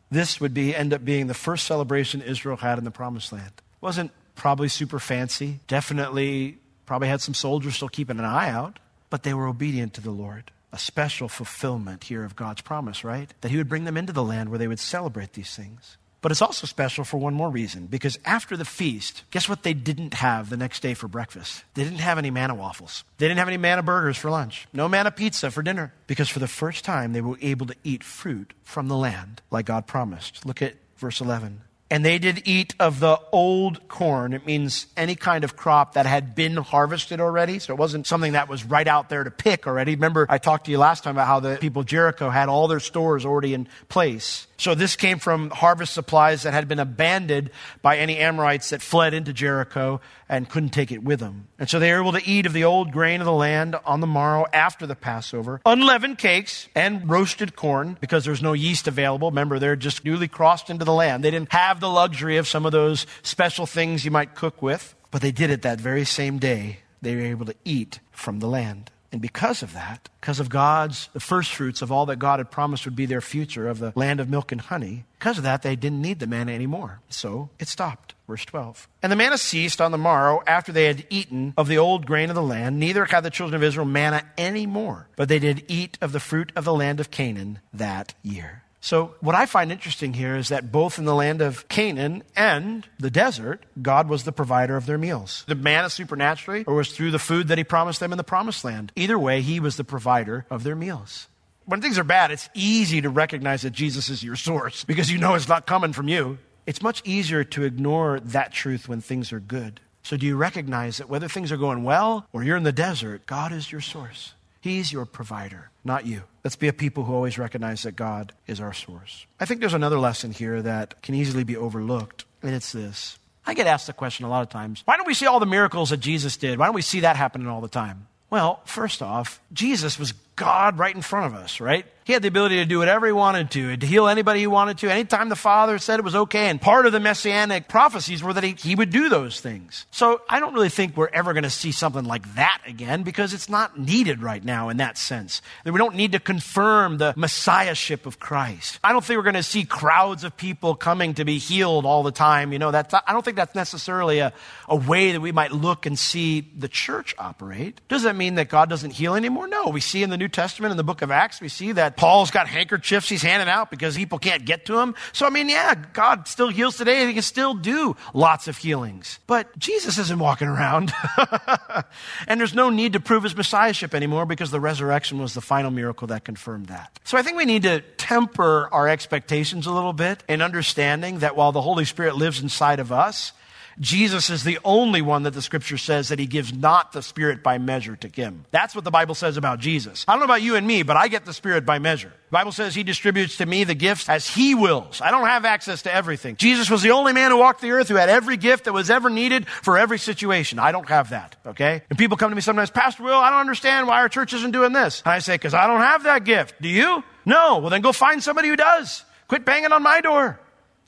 This 0.10 0.40
would 0.40 0.54
be 0.54 0.76
end 0.76 0.94
up 0.94 1.04
being 1.04 1.28
the 1.28 1.34
first 1.34 1.66
celebration 1.66 2.22
Israel 2.22 2.58
had 2.58 2.78
in 2.78 2.84
the 2.84 2.92
Promised 2.92 3.32
Land. 3.32 3.54
It 3.58 3.82
Wasn't 3.82 4.12
probably 4.36 4.68
super 4.68 5.00
fancy. 5.00 5.60
Definitely, 5.68 6.58
probably 6.86 7.08
had 7.08 7.22
some 7.22 7.34
soldiers 7.34 7.76
still 7.76 7.90
keeping 7.90 8.20
an 8.20 8.26
eye 8.26 8.50
out, 8.50 8.80
but 9.10 9.24
they 9.24 9.34
were 9.34 9.48
obedient 9.48 9.94
to 9.96 10.02
the 10.02 10.12
Lord. 10.12 10.52
A 10.72 10.80
special 10.80 11.28
fulfillment 11.30 12.06
here 12.06 12.24
of 12.24 12.36
God's 12.36 12.62
promise, 12.62 13.04
right? 13.04 13.32
That 13.42 13.52
He 13.52 13.58
would 13.58 13.70
bring 13.70 13.86
them 13.86 13.98
into 13.98 14.14
the 14.14 14.24
land 14.24 14.50
where 14.50 14.60
they 14.60 14.68
would 14.68 14.80
celebrate 14.80 15.34
these 15.34 15.56
things. 15.56 15.98
But 16.24 16.32
it's 16.32 16.42
also 16.42 16.66
special 16.66 17.04
for 17.04 17.18
one 17.18 17.34
more 17.34 17.50
reason, 17.50 17.86
because 17.88 18.18
after 18.24 18.56
the 18.56 18.64
feast, 18.64 19.24
guess 19.30 19.50
what 19.50 19.64
they 19.64 19.74
didn't 19.74 20.14
have 20.14 20.50
the 20.50 20.56
next 20.56 20.82
day 20.82 20.94
for 20.94 21.10
breakfast? 21.10 21.66
They 21.74 21.84
didn't 21.84 22.00
have 22.00 22.18
any 22.18 22.32
manna 22.32 22.56
waffles. 22.56 23.04
They 23.18 23.28
didn't 23.28 23.40
have 23.40 23.50
any 23.50 23.58
manna 23.58 23.84
burgers 23.84 24.18
for 24.18 24.32
lunch. 24.32 24.66
No 24.72 24.88
manna 24.88 25.12
pizza 25.12 25.52
for 25.52 25.62
dinner. 25.62 25.94
Because 26.08 26.30
for 26.30 26.40
the 26.40 26.48
first 26.48 26.86
time, 26.86 27.12
they 27.12 27.20
were 27.20 27.38
able 27.42 27.66
to 27.66 27.76
eat 27.84 28.06
fruit 28.06 28.54
from 28.64 28.88
the 28.88 28.96
land 28.96 29.42
like 29.52 29.66
God 29.66 29.86
promised. 29.86 30.46
Look 30.46 30.62
at 30.62 30.76
verse 30.96 31.20
11. 31.20 31.60
And 31.92 32.04
they 32.04 32.18
did 32.18 32.48
eat 32.48 32.74
of 32.80 33.00
the 33.00 33.20
old 33.32 33.88
corn. 33.88 34.34
It 34.34 34.48
means 34.48 34.88
any 34.98 35.14
kind 35.14 35.44
of 35.44 35.56
crop 35.56 35.94
that 35.94 36.08
had 36.08 36.34
been 36.34 36.56
harvested 36.56 37.22
already. 37.22 37.60
So 37.60 37.74
it 37.74 37.78
wasn't 37.78 38.08
something 38.08 38.32
that 38.32 38.50
was 38.50 38.64
right 38.64 38.88
out 38.88 39.10
there 39.10 39.24
to 39.24 39.30
pick 39.30 39.68
already. 39.68 39.94
Remember, 39.94 40.26
I 40.28 40.40
talked 40.40 40.66
to 40.66 40.72
you 40.72 40.80
last 40.80 41.04
time 41.04 41.16
about 41.16 41.28
how 41.28 41.40
the 41.40 41.58
people 41.58 41.82
of 41.82 41.86
Jericho 41.86 42.32
had 42.32 42.50
all 42.50 42.68
their 42.68 42.80
stores 42.80 43.28
already 43.28 43.54
in 43.54 43.68
place. 43.90 44.48
So 44.64 44.76
this 44.76 44.96
came 44.96 45.20
from 45.20 45.50
harvest 45.50 45.94
supplies 45.94 46.44
that 46.44 46.54
had 46.54 46.70
been 46.70 46.80
abandoned 46.80 47.50
by 47.82 47.98
any 47.98 48.18
Amorites 48.18 48.70
that 48.70 48.82
fled 48.82 49.14
into 49.14 49.34
Jericho 49.34 50.00
and 50.30 50.48
couldn't 50.48 50.70
take 50.70 50.90
it 50.90 51.04
with 51.04 51.20
them. 51.20 51.50
And 51.60 51.70
so 51.70 51.80
they 51.80 51.92
were 51.92 52.00
able 52.00 52.14
to 52.14 52.26
eat 52.26 52.46
of 52.46 52.54
the 52.54 52.64
old 52.64 52.94
grain 52.94 53.20
of 53.20 53.26
the 53.26 53.34
land 53.34 53.76
on 53.86 54.00
the 54.00 54.08
morrow 54.08 54.46
after 54.54 54.88
the 54.88 54.96
Passover, 54.96 55.60
unleavened 55.66 56.18
cakes 56.18 56.70
and 56.76 57.10
roasted 57.10 57.58
corn 57.58 57.98
because 58.00 58.24
there's 58.24 58.42
no 58.42 58.54
yeast 58.54 58.88
available. 58.88 59.32
Remember, 59.32 59.60
they're 59.60 59.76
just 59.76 60.06
newly 60.06 60.30
crossed 60.30 60.70
into 60.70 60.86
the 60.86 60.94
land. 60.94 61.26
They 61.26 61.32
didn't 61.32 61.52
have 61.52 61.82
the 61.82 61.90
luxury 61.90 62.38
of 62.38 62.48
some 62.48 62.66
of 62.66 62.72
those 62.72 63.06
special 63.22 63.66
things 63.66 64.06
you 64.06 64.12
might 64.12 64.34
cook 64.34 64.62
with, 64.62 64.96
but 65.12 65.22
they 65.22 65.34
did 65.34 65.50
it 65.50 65.64
that 65.64 65.82
very 65.82 66.06
same 66.06 66.40
day. 66.40 66.80
They 67.02 67.18
were 67.18 67.24
able 67.24 67.48
to 67.48 67.56
eat 67.66 68.00
from 68.12 68.40
the 68.40 68.48
land. 68.48 68.92
And 69.14 69.22
because 69.22 69.62
of 69.62 69.74
that, 69.74 70.10
because 70.20 70.40
of 70.40 70.50
God's, 70.50 71.08
the 71.14 71.20
first 71.20 71.54
fruits 71.54 71.84
of 71.84 71.92
all 71.92 72.08
that 72.08 72.18
God 72.18 72.40
had 72.40 72.50
promised 72.50 72.84
would 72.86 72.96
be 72.96 73.06
their 73.06 73.22
future 73.22 73.70
of 73.70 73.78
the 73.78 73.94
land 73.96 74.20
of 74.20 74.28
milk 74.28 74.52
and 74.52 74.60
honey, 74.60 75.06
because 75.20 75.38
of 75.38 75.44
that, 75.44 75.62
they 75.62 75.76
didn't 75.76 76.02
need 76.02 76.20
the 76.20 76.26
manna 76.26 76.52
anymore. 76.52 77.00
So 77.10 77.50
it 77.60 77.68
stopped. 77.68 78.16
Verse 78.28 78.44
12. 78.44 78.88
And 79.04 79.12
the 79.12 79.16
manna 79.16 79.38
ceased 79.38 79.80
on 79.80 79.92
the 79.92 79.98
morrow 80.00 80.42
after 80.48 80.72
they 80.72 80.86
had 80.86 81.06
eaten 81.12 81.54
of 81.56 81.68
the 81.68 81.78
old 81.78 82.08
grain 82.08 82.30
of 82.30 82.36
the 82.36 82.42
land. 82.42 82.80
Neither 82.80 83.06
had 83.06 83.22
the 83.22 83.30
children 83.30 83.56
of 83.56 83.64
Israel 83.64 83.86
manna 83.86 84.24
any 84.36 84.66
more, 84.66 85.08
but 85.16 85.30
they 85.30 85.40
did 85.40 85.64
eat 85.68 85.98
of 86.02 86.12
the 86.12 86.20
fruit 86.20 86.52
of 86.56 86.66
the 86.66 86.74
land 86.74 87.00
of 87.00 87.12
Canaan 87.12 87.60
that 87.72 88.16
year. 88.24 88.64
So, 88.84 89.16
what 89.22 89.34
I 89.34 89.46
find 89.46 89.72
interesting 89.72 90.14
here 90.14 90.36
is 90.36 90.50
that 90.50 90.70
both 90.70 91.00
in 91.00 91.06
the 91.06 91.16
land 91.16 91.42
of 91.42 91.70
Canaan 91.70 92.22
and 92.36 92.86
the 93.00 93.10
desert, 93.10 93.64
God 93.82 94.10
was 94.10 94.26
the 94.26 94.34
provider 94.34 94.76
of 94.76 94.88
their 94.88 94.98
meals. 94.98 95.46
The 95.48 95.56
manna 95.56 95.90
supernaturally, 95.90 96.66
or 96.66 96.74
was 96.74 96.92
through 96.92 97.12
the 97.12 97.18
food 97.18 97.48
that 97.48 97.58
He 97.58 97.64
promised 97.64 98.02
them 98.02 98.12
in 98.12 98.18
the 98.18 98.26
promised 98.26 98.66
land. 98.66 98.92
Either 98.98 99.18
way, 99.18 99.40
He 99.40 99.62
was 99.62 99.78
the 99.78 99.86
provider 99.86 100.46
of 100.50 100.66
their 100.66 100.76
meals. 100.76 101.30
When 101.64 101.80
things 101.80 101.98
are 101.98 102.04
bad, 102.04 102.32
it's 102.32 102.50
easy 102.54 103.00
to 103.00 103.10
recognize 103.10 103.62
that 103.62 103.72
Jesus 103.72 104.10
is 104.10 104.22
your 104.22 104.36
source 104.36 104.84
because 104.84 105.10
you 105.10 105.18
know 105.18 105.36
it's 105.36 105.48
not 105.48 105.66
coming 105.66 105.94
from 105.94 106.10
you. 106.10 106.38
It's 106.66 106.82
much 106.82 107.02
easier 107.06 107.46
to 107.46 107.64
ignore 107.64 108.20
that 108.20 108.52
truth 108.52 108.90
when 108.90 109.00
things 109.00 109.32
are 109.32 109.40
good. 109.40 109.80
So, 110.04 110.18
do 110.18 110.26
you 110.26 110.36
recognize 110.36 110.98
that 110.98 111.08
whether 111.08 111.30
things 111.30 111.54
are 111.54 111.58
going 111.58 111.86
well 111.86 112.28
or 112.34 112.44
you're 112.44 112.58
in 112.58 112.64
the 112.64 112.74
desert, 112.74 113.28
God 113.28 113.54
is 113.54 113.72
your 113.72 113.80
source? 113.80 114.34
He's 114.64 114.94
your 114.94 115.04
provider, 115.04 115.72
not 115.84 116.06
you. 116.06 116.24
Let's 116.42 116.56
be 116.56 116.70
a 116.70 116.74
people 116.74 117.04
who 117.04 117.14
always 117.14 117.38
recognize 117.38 117.84
that 117.84 117.98
God 117.98 118.32
is 118.48 118.62
our 118.62 118.72
source. 118.72 119.26
I 119.38 119.44
think 119.44 119.60
there's 119.60 119.74
another 119.74 120.00
lesson 120.00 120.32
here 120.32 120.62
that 120.62 121.02
can 121.02 121.16
easily 121.16 121.44
be 121.44 121.58
overlooked, 121.58 122.24
and 122.42 122.56
it's 122.56 122.72
this. 122.72 123.20
I 123.46 123.56
get 123.56 123.68
asked 123.68 123.88
the 123.88 123.94
question 123.94 124.24
a 124.24 124.30
lot 124.30 124.42
of 124.42 124.48
times 124.48 124.82
why 124.86 124.96
don't 124.96 125.06
we 125.06 125.16
see 125.16 125.26
all 125.26 125.42
the 125.42 125.46
miracles 125.46 125.90
that 125.90 125.98
Jesus 125.98 126.38
did? 126.38 126.58
Why 126.58 126.68
don't 126.68 126.76
we 126.76 126.82
see 126.82 127.02
that 127.02 127.18
happening 127.18 127.50
all 127.50 127.60
the 127.60 127.68
time? 127.68 128.08
Well, 128.30 128.62
first 128.64 129.02
off, 129.02 129.42
Jesus 129.52 130.00
was 130.00 130.14
God 130.36 130.80
right 130.80 130.94
in 130.94 131.02
front 131.02 131.34
of 131.34 131.40
us, 131.40 131.60
right? 131.60 131.86
He 132.06 132.12
had 132.12 132.22
the 132.22 132.28
ability 132.28 132.58
to 132.58 132.66
do 132.66 132.80
whatever 132.80 133.06
he 133.06 133.14
wanted 133.14 133.52
to, 133.52 133.78
to 133.78 133.86
heal 133.86 134.08
anybody 134.08 134.42
he 134.42 134.48
wanted 134.48 134.78
to, 134.80 134.92
anytime 134.92 135.30
the 135.30 135.38
Father 135.38 135.78
said 135.78 136.00
it 136.00 136.04
was 136.04 136.16
okay. 136.16 136.50
And 136.50 136.60
part 136.60 136.86
of 136.86 136.92
the 136.92 137.00
messianic 137.00 137.70
prophecies 137.70 138.22
were 138.22 138.34
that 138.34 138.44
he, 138.44 138.54
he 138.54 138.76
would 138.76 138.90
do 138.90 139.08
those 139.08 139.40
things. 139.40 139.86
So 139.92 140.22
I 140.30 140.42
don't 140.42 140.54
really 140.54 140.70
think 140.70 140.98
we're 140.98 141.08
ever 141.08 141.32
going 141.32 141.44
to 141.44 141.50
see 141.50 141.72
something 141.72 142.04
like 142.04 142.36
that 142.36 142.62
again 142.68 143.04
because 143.04 143.34
it's 143.34 143.48
not 143.48 143.80
needed 143.80 144.22
right 144.22 144.44
now 144.44 144.68
in 144.68 144.78
that 144.78 144.98
sense. 144.98 145.42
That 145.64 145.72
we 145.72 145.78
don't 145.78 145.96
need 145.96 146.12
to 146.12 146.20
confirm 146.20 146.98
the 146.98 147.14
messiahship 147.16 148.06
of 148.06 148.20
Christ. 148.20 148.80
I 148.84 148.92
don't 148.92 149.04
think 149.04 149.18
we're 149.18 149.24
going 149.24 149.36
to 149.36 149.44
see 149.44 149.64
crowds 149.64 150.26
of 150.26 150.36
people 150.36 150.76
coming 150.76 151.14
to 151.14 151.24
be 151.24 151.38
healed 151.38 151.86
all 151.86 152.04
the 152.04 152.12
time. 152.12 152.52
You 152.52 152.60
know, 152.60 152.72
that's, 152.72 152.94
I 152.94 153.14
don't 153.14 153.24
think 153.24 153.38
that's 153.38 153.56
necessarily 153.56 154.20
a, 154.20 154.34
a 154.68 154.76
way 154.76 155.14
that 155.14 155.22
we 155.22 155.32
might 155.32 155.54
look 155.54 155.86
and 155.86 155.98
see 155.98 156.42
the 156.42 156.68
church 156.68 157.16
operate. 157.18 157.80
Does 157.88 158.04
that 158.04 158.18
mean 158.18 158.36
that 158.36 158.50
God 158.50 158.70
doesn't 158.70 158.92
heal 158.92 159.16
anymore? 159.16 159.48
No. 159.48 159.70
We 159.70 159.80
see 159.80 160.04
in 160.04 160.10
the 160.10 160.18
New 160.18 160.23
Testament, 160.28 160.72
in 160.72 160.78
the 160.78 160.84
book 160.84 161.02
of 161.02 161.12
Acts, 161.12 161.42
we 161.42 161.48
see 161.48 161.72
that 161.74 161.98
Paul's 161.98 162.32
got 162.32 162.48
handkerchiefs 162.48 163.10
he's 163.10 163.22
handing 163.22 163.50
out 163.50 163.70
because 163.70 163.96
people 163.96 164.20
can't 164.20 164.46
get 164.46 164.66
to 164.66 164.80
him. 164.80 164.96
So, 165.12 165.26
I 165.26 165.30
mean, 165.30 165.50
yeah, 165.50 165.76
God 165.94 166.28
still 166.28 166.50
heals 166.50 166.78
today 166.78 167.00
and 167.00 167.08
he 167.08 167.14
can 167.14 167.24
still 167.24 167.54
do 167.54 167.96
lots 168.14 168.48
of 168.48 168.58
healings. 168.58 169.20
But 169.28 169.58
Jesus 169.58 169.98
isn't 169.98 170.20
walking 170.20 170.48
around. 170.48 170.94
and 172.28 172.40
there's 172.40 172.54
no 172.54 172.70
need 172.70 172.94
to 172.94 173.00
prove 173.00 173.24
his 173.24 173.36
messiahship 173.36 173.94
anymore 173.94 174.26
because 174.26 174.52
the 174.52 174.60
resurrection 174.60 175.20
was 175.20 175.34
the 175.34 175.42
final 175.42 175.72
miracle 175.72 176.08
that 176.08 176.24
confirmed 176.24 176.68
that. 176.68 177.00
So 177.04 177.18
I 177.18 177.22
think 177.22 177.38
we 177.38 177.46
need 177.46 177.64
to 177.64 177.82
temper 177.98 178.70
our 178.72 178.88
expectations 178.88 179.66
a 179.66 179.72
little 179.72 179.94
bit 179.94 180.24
in 180.28 180.42
understanding 180.42 181.20
that 181.20 181.36
while 181.36 181.52
the 181.52 181.62
Holy 181.62 181.86
Spirit 181.86 182.16
lives 182.16 182.42
inside 182.42 182.80
of 182.80 182.92
us, 182.92 183.34
Jesus 183.80 184.30
is 184.30 184.44
the 184.44 184.60
only 184.64 185.02
one 185.02 185.24
that 185.24 185.34
the 185.34 185.42
scripture 185.42 185.78
says 185.78 186.10
that 186.10 186.20
he 186.20 186.26
gives 186.26 186.54
not 186.54 186.92
the 186.92 187.02
Spirit 187.02 187.42
by 187.42 187.58
measure 187.58 187.96
to 187.96 188.08
him. 188.08 188.46
That's 188.52 188.76
what 188.76 188.84
the 188.84 188.92
Bible 188.92 189.16
says 189.16 189.38
about 189.38 189.60
Jesus. 189.60 190.06
I 190.08 190.14
don't 190.14 190.20
know 190.20 190.26
about 190.26 190.42
you 190.42 190.56
and 190.56 190.66
me, 190.66 190.84
but 190.84 190.96
I 190.96 191.08
get 191.08 191.26
the 191.26 191.34
Spirit 191.34 191.66
by 191.66 191.80
measure. 191.80 192.10
The 192.10 192.34
Bible 192.34 192.52
says 192.52 192.76
he 192.76 192.84
distributes 192.84 193.38
to 193.38 193.46
me 193.46 193.64
the 193.64 193.76
gifts 193.76 194.10
as 194.10 194.28
he 194.28 194.54
wills. 194.54 195.02
I 195.02 195.12
don't 195.12 195.28
have 195.28 195.46
access 195.46 195.84
to 195.84 195.94
everything. 195.94 196.36
Jesus 196.36 196.70
was 196.70 196.82
the 196.82 196.92
only 196.92 197.14
man 197.14 197.32
who 197.32 197.38
walked 197.38 197.62
the 197.62 197.72
earth 197.72 197.88
who 197.88 197.96
had 197.96 198.10
every 198.10 198.38
gift 198.38 198.66
that 198.66 198.74
was 198.74 198.90
ever 198.90 199.10
needed 199.10 199.48
for 199.48 199.78
every 199.78 200.00
situation. 200.00 200.60
I 200.60 200.72
don't 200.72 200.90
have 200.90 201.10
that, 201.10 201.36
okay? 201.46 201.82
And 201.90 201.98
people 201.98 202.18
come 202.18 202.30
to 202.30 202.36
me 202.36 202.42
sometimes, 202.42 202.70
Pastor 202.70 203.04
Will, 203.04 203.18
I 203.18 203.30
don't 203.32 203.40
understand 203.40 203.88
why 203.88 204.02
our 204.02 204.10
church 204.10 204.34
isn't 204.34 204.52
doing 204.52 204.74
this. 204.74 205.02
And 205.06 205.14
I 205.14 205.20
say, 205.20 205.36
because 205.36 205.54
I 205.54 205.68
don't 205.68 205.82
have 205.82 206.04
that 206.04 206.26
gift. 206.26 206.62
Do 206.62 206.70
you? 206.70 207.04
No. 207.26 207.58
Well, 207.58 207.70
then 207.70 207.82
go 207.82 207.92
find 207.92 208.22
somebody 208.22 208.50
who 208.50 208.56
does. 208.56 209.04
Quit 209.28 209.46
banging 209.46 209.72
on 209.72 209.82
my 209.82 210.02
door. 210.02 210.40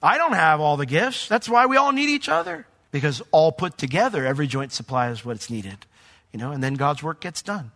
I 0.03 0.17
don't 0.17 0.33
have 0.33 0.59
all 0.59 0.77
the 0.77 0.85
gifts. 0.85 1.27
That's 1.27 1.49
why 1.49 1.65
we 1.65 1.77
all 1.77 1.91
need 1.91 2.09
each 2.09 2.29
other 2.29 2.67
because 2.95 3.21
all 3.31 3.51
put 3.51 3.77
together, 3.77 4.25
every 4.25 4.47
joint 4.47 4.71
supplies 4.71 5.25
what 5.25 5.35
it's 5.35 5.49
needed. 5.49 5.85
You 6.31 6.39
know, 6.39 6.53
and 6.53 6.63
then 6.63 6.75
God's 6.75 7.03
work 7.03 7.19
gets 7.19 7.41
done. 7.41 7.71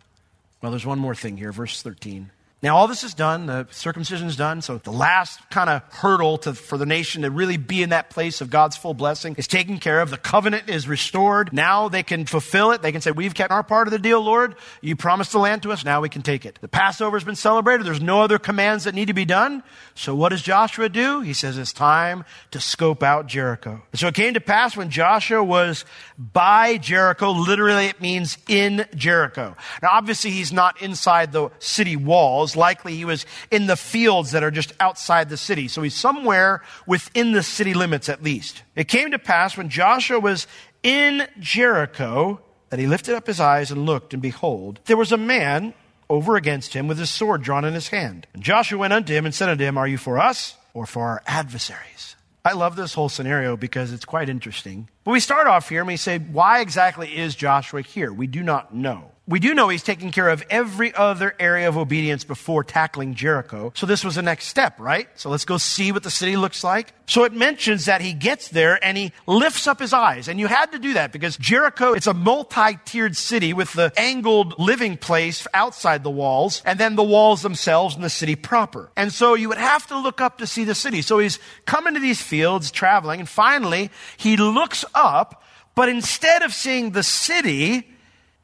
Well, 0.62 0.72
there's 0.72 0.86
one 0.86 0.98
more 0.98 1.14
thing 1.14 1.36
here, 1.36 1.52
verse 1.52 1.82
13. 1.82 2.30
Now, 2.62 2.76
all 2.76 2.88
this 2.88 3.04
is 3.04 3.14
done, 3.14 3.46
the 3.46 3.66
circumcision 3.70 4.28
is 4.28 4.36
done, 4.36 4.60
so 4.60 4.76
the 4.76 4.92
last 4.92 5.40
kind 5.48 5.70
of 5.70 5.82
hurdle 5.94 6.36
to, 6.38 6.52
for 6.52 6.76
the 6.76 6.84
nation 6.84 7.22
to 7.22 7.30
really 7.30 7.56
be 7.56 7.82
in 7.82 7.88
that 7.88 8.10
place 8.10 8.42
of 8.42 8.50
God's 8.50 8.76
full 8.76 8.92
blessing 8.92 9.34
is 9.38 9.48
taken 9.48 9.78
care 9.78 10.00
of. 10.02 10.10
The 10.10 10.18
covenant 10.18 10.68
is 10.68 10.86
restored. 10.86 11.54
Now 11.54 11.88
they 11.88 12.02
can 12.02 12.26
fulfill 12.26 12.72
it. 12.72 12.82
They 12.82 12.92
can 12.92 13.00
say, 13.00 13.12
We've 13.12 13.32
kept 13.32 13.50
our 13.50 13.62
part 13.62 13.88
of 13.88 13.92
the 13.92 13.98
deal, 13.98 14.20
Lord. 14.20 14.56
You 14.82 14.94
promised 14.94 15.32
the 15.32 15.38
land 15.38 15.62
to 15.62 15.72
us. 15.72 15.86
Now 15.86 16.02
we 16.02 16.10
can 16.10 16.20
take 16.20 16.44
it. 16.44 16.58
The 16.60 16.68
Passover 16.68 17.16
has 17.16 17.24
been 17.24 17.34
celebrated. 17.34 17.86
There's 17.86 18.02
no 18.02 18.20
other 18.20 18.38
commands 18.38 18.84
that 18.84 18.94
need 18.94 19.06
to 19.06 19.14
be 19.14 19.24
done. 19.24 19.62
So 19.94 20.14
what 20.14 20.28
does 20.28 20.42
Joshua 20.42 20.90
do? 20.90 21.22
He 21.22 21.32
says, 21.32 21.56
It's 21.56 21.72
time 21.72 22.24
to 22.50 22.60
scope 22.60 23.02
out 23.02 23.26
Jericho. 23.26 23.82
so 23.94 24.08
it 24.08 24.14
came 24.14 24.34
to 24.34 24.40
pass 24.40 24.76
when 24.76 24.90
Joshua 24.90 25.42
was 25.42 25.86
by 26.18 26.76
Jericho, 26.76 27.30
literally 27.30 27.86
it 27.86 28.02
means 28.02 28.36
in 28.48 28.84
Jericho. 28.94 29.56
Now, 29.82 29.88
obviously, 29.92 30.30
he's 30.30 30.52
not 30.52 30.82
inside 30.82 31.32
the 31.32 31.48
city 31.58 31.96
walls 31.96 32.49
likely 32.56 32.96
he 32.96 33.04
was 33.04 33.26
in 33.50 33.66
the 33.66 33.76
fields 33.76 34.32
that 34.32 34.42
are 34.42 34.50
just 34.50 34.72
outside 34.80 35.28
the 35.28 35.36
city. 35.36 35.68
So 35.68 35.82
he's 35.82 35.94
somewhere 35.94 36.62
within 36.86 37.32
the 37.32 37.42
city 37.42 37.74
limits 37.74 38.08
at 38.08 38.22
least. 38.22 38.62
It 38.76 38.88
came 38.88 39.10
to 39.10 39.18
pass 39.18 39.56
when 39.56 39.68
Joshua 39.68 40.20
was 40.20 40.46
in 40.82 41.26
Jericho 41.38 42.40
that 42.70 42.78
he 42.78 42.86
lifted 42.86 43.14
up 43.14 43.26
his 43.26 43.40
eyes 43.40 43.70
and 43.70 43.84
looked, 43.84 44.12
and 44.14 44.22
behold, 44.22 44.80
there 44.86 44.96
was 44.96 45.12
a 45.12 45.16
man 45.16 45.74
over 46.08 46.36
against 46.36 46.74
him 46.74 46.88
with 46.88 46.98
his 46.98 47.10
sword 47.10 47.42
drawn 47.42 47.64
in 47.64 47.74
his 47.74 47.88
hand. 47.88 48.26
And 48.34 48.42
Joshua 48.42 48.78
went 48.78 48.92
unto 48.92 49.12
him 49.12 49.24
and 49.24 49.34
said 49.34 49.48
unto 49.48 49.64
him, 49.64 49.78
Are 49.78 49.88
you 49.88 49.98
for 49.98 50.18
us 50.18 50.56
or 50.72 50.86
for 50.86 51.04
our 51.04 51.22
adversaries? 51.26 52.16
I 52.44 52.52
love 52.52 52.74
this 52.74 52.94
whole 52.94 53.10
scenario 53.10 53.56
because 53.56 53.92
it's 53.92 54.04
quite 54.04 54.30
interesting. 54.30 54.88
But 55.04 55.10
we 55.12 55.20
start 55.20 55.46
off 55.46 55.68
here 55.68 55.80
and 55.80 55.88
we 55.88 55.96
say, 55.96 56.18
why 56.18 56.60
exactly 56.60 57.14
is 57.18 57.34
Joshua 57.34 57.82
here? 57.82 58.12
We 58.12 58.26
do 58.26 58.42
not 58.42 58.74
know 58.74 59.12
we 59.30 59.38
do 59.38 59.54
know 59.54 59.68
he's 59.68 59.84
taking 59.84 60.10
care 60.10 60.28
of 60.28 60.42
every 60.50 60.92
other 60.92 61.36
area 61.38 61.68
of 61.68 61.76
obedience 61.76 62.24
before 62.24 62.64
tackling 62.64 63.14
Jericho. 63.14 63.72
So 63.76 63.86
this 63.86 64.04
was 64.04 64.16
the 64.16 64.22
next 64.22 64.46
step, 64.46 64.78
right? 64.80 65.08
So 65.14 65.30
let's 65.30 65.44
go 65.44 65.56
see 65.56 65.92
what 65.92 66.02
the 66.02 66.10
city 66.10 66.36
looks 66.36 66.64
like. 66.64 66.92
So 67.06 67.22
it 67.22 67.32
mentions 67.32 67.84
that 67.84 68.00
he 68.00 68.12
gets 68.12 68.48
there 68.48 68.84
and 68.84 68.98
he 68.98 69.12
lifts 69.28 69.68
up 69.68 69.78
his 69.78 69.92
eyes. 69.92 70.26
And 70.26 70.40
you 70.40 70.48
had 70.48 70.72
to 70.72 70.80
do 70.80 70.94
that 70.94 71.12
because 71.12 71.36
Jericho, 71.36 71.92
it's 71.92 72.08
a 72.08 72.14
multi-tiered 72.14 73.16
city 73.16 73.52
with 73.52 73.72
the 73.72 73.92
angled 73.96 74.58
living 74.58 74.96
place 74.96 75.46
outside 75.54 76.02
the 76.02 76.10
walls 76.10 76.60
and 76.66 76.80
then 76.80 76.96
the 76.96 77.04
walls 77.04 77.42
themselves 77.42 77.94
and 77.94 78.02
the 78.02 78.10
city 78.10 78.34
proper. 78.34 78.90
And 78.96 79.12
so 79.12 79.34
you 79.34 79.48
would 79.48 79.58
have 79.58 79.86
to 79.88 79.98
look 79.98 80.20
up 80.20 80.38
to 80.38 80.46
see 80.46 80.64
the 80.64 80.74
city. 80.74 81.02
So 81.02 81.20
he's 81.20 81.38
coming 81.66 81.94
to 81.94 82.00
these 82.00 82.20
fields, 82.20 82.72
traveling, 82.72 83.20
and 83.20 83.28
finally 83.28 83.90
he 84.16 84.36
looks 84.36 84.84
up, 84.92 85.44
but 85.76 85.88
instead 85.88 86.42
of 86.42 86.52
seeing 86.52 86.90
the 86.90 87.04
city, 87.04 87.86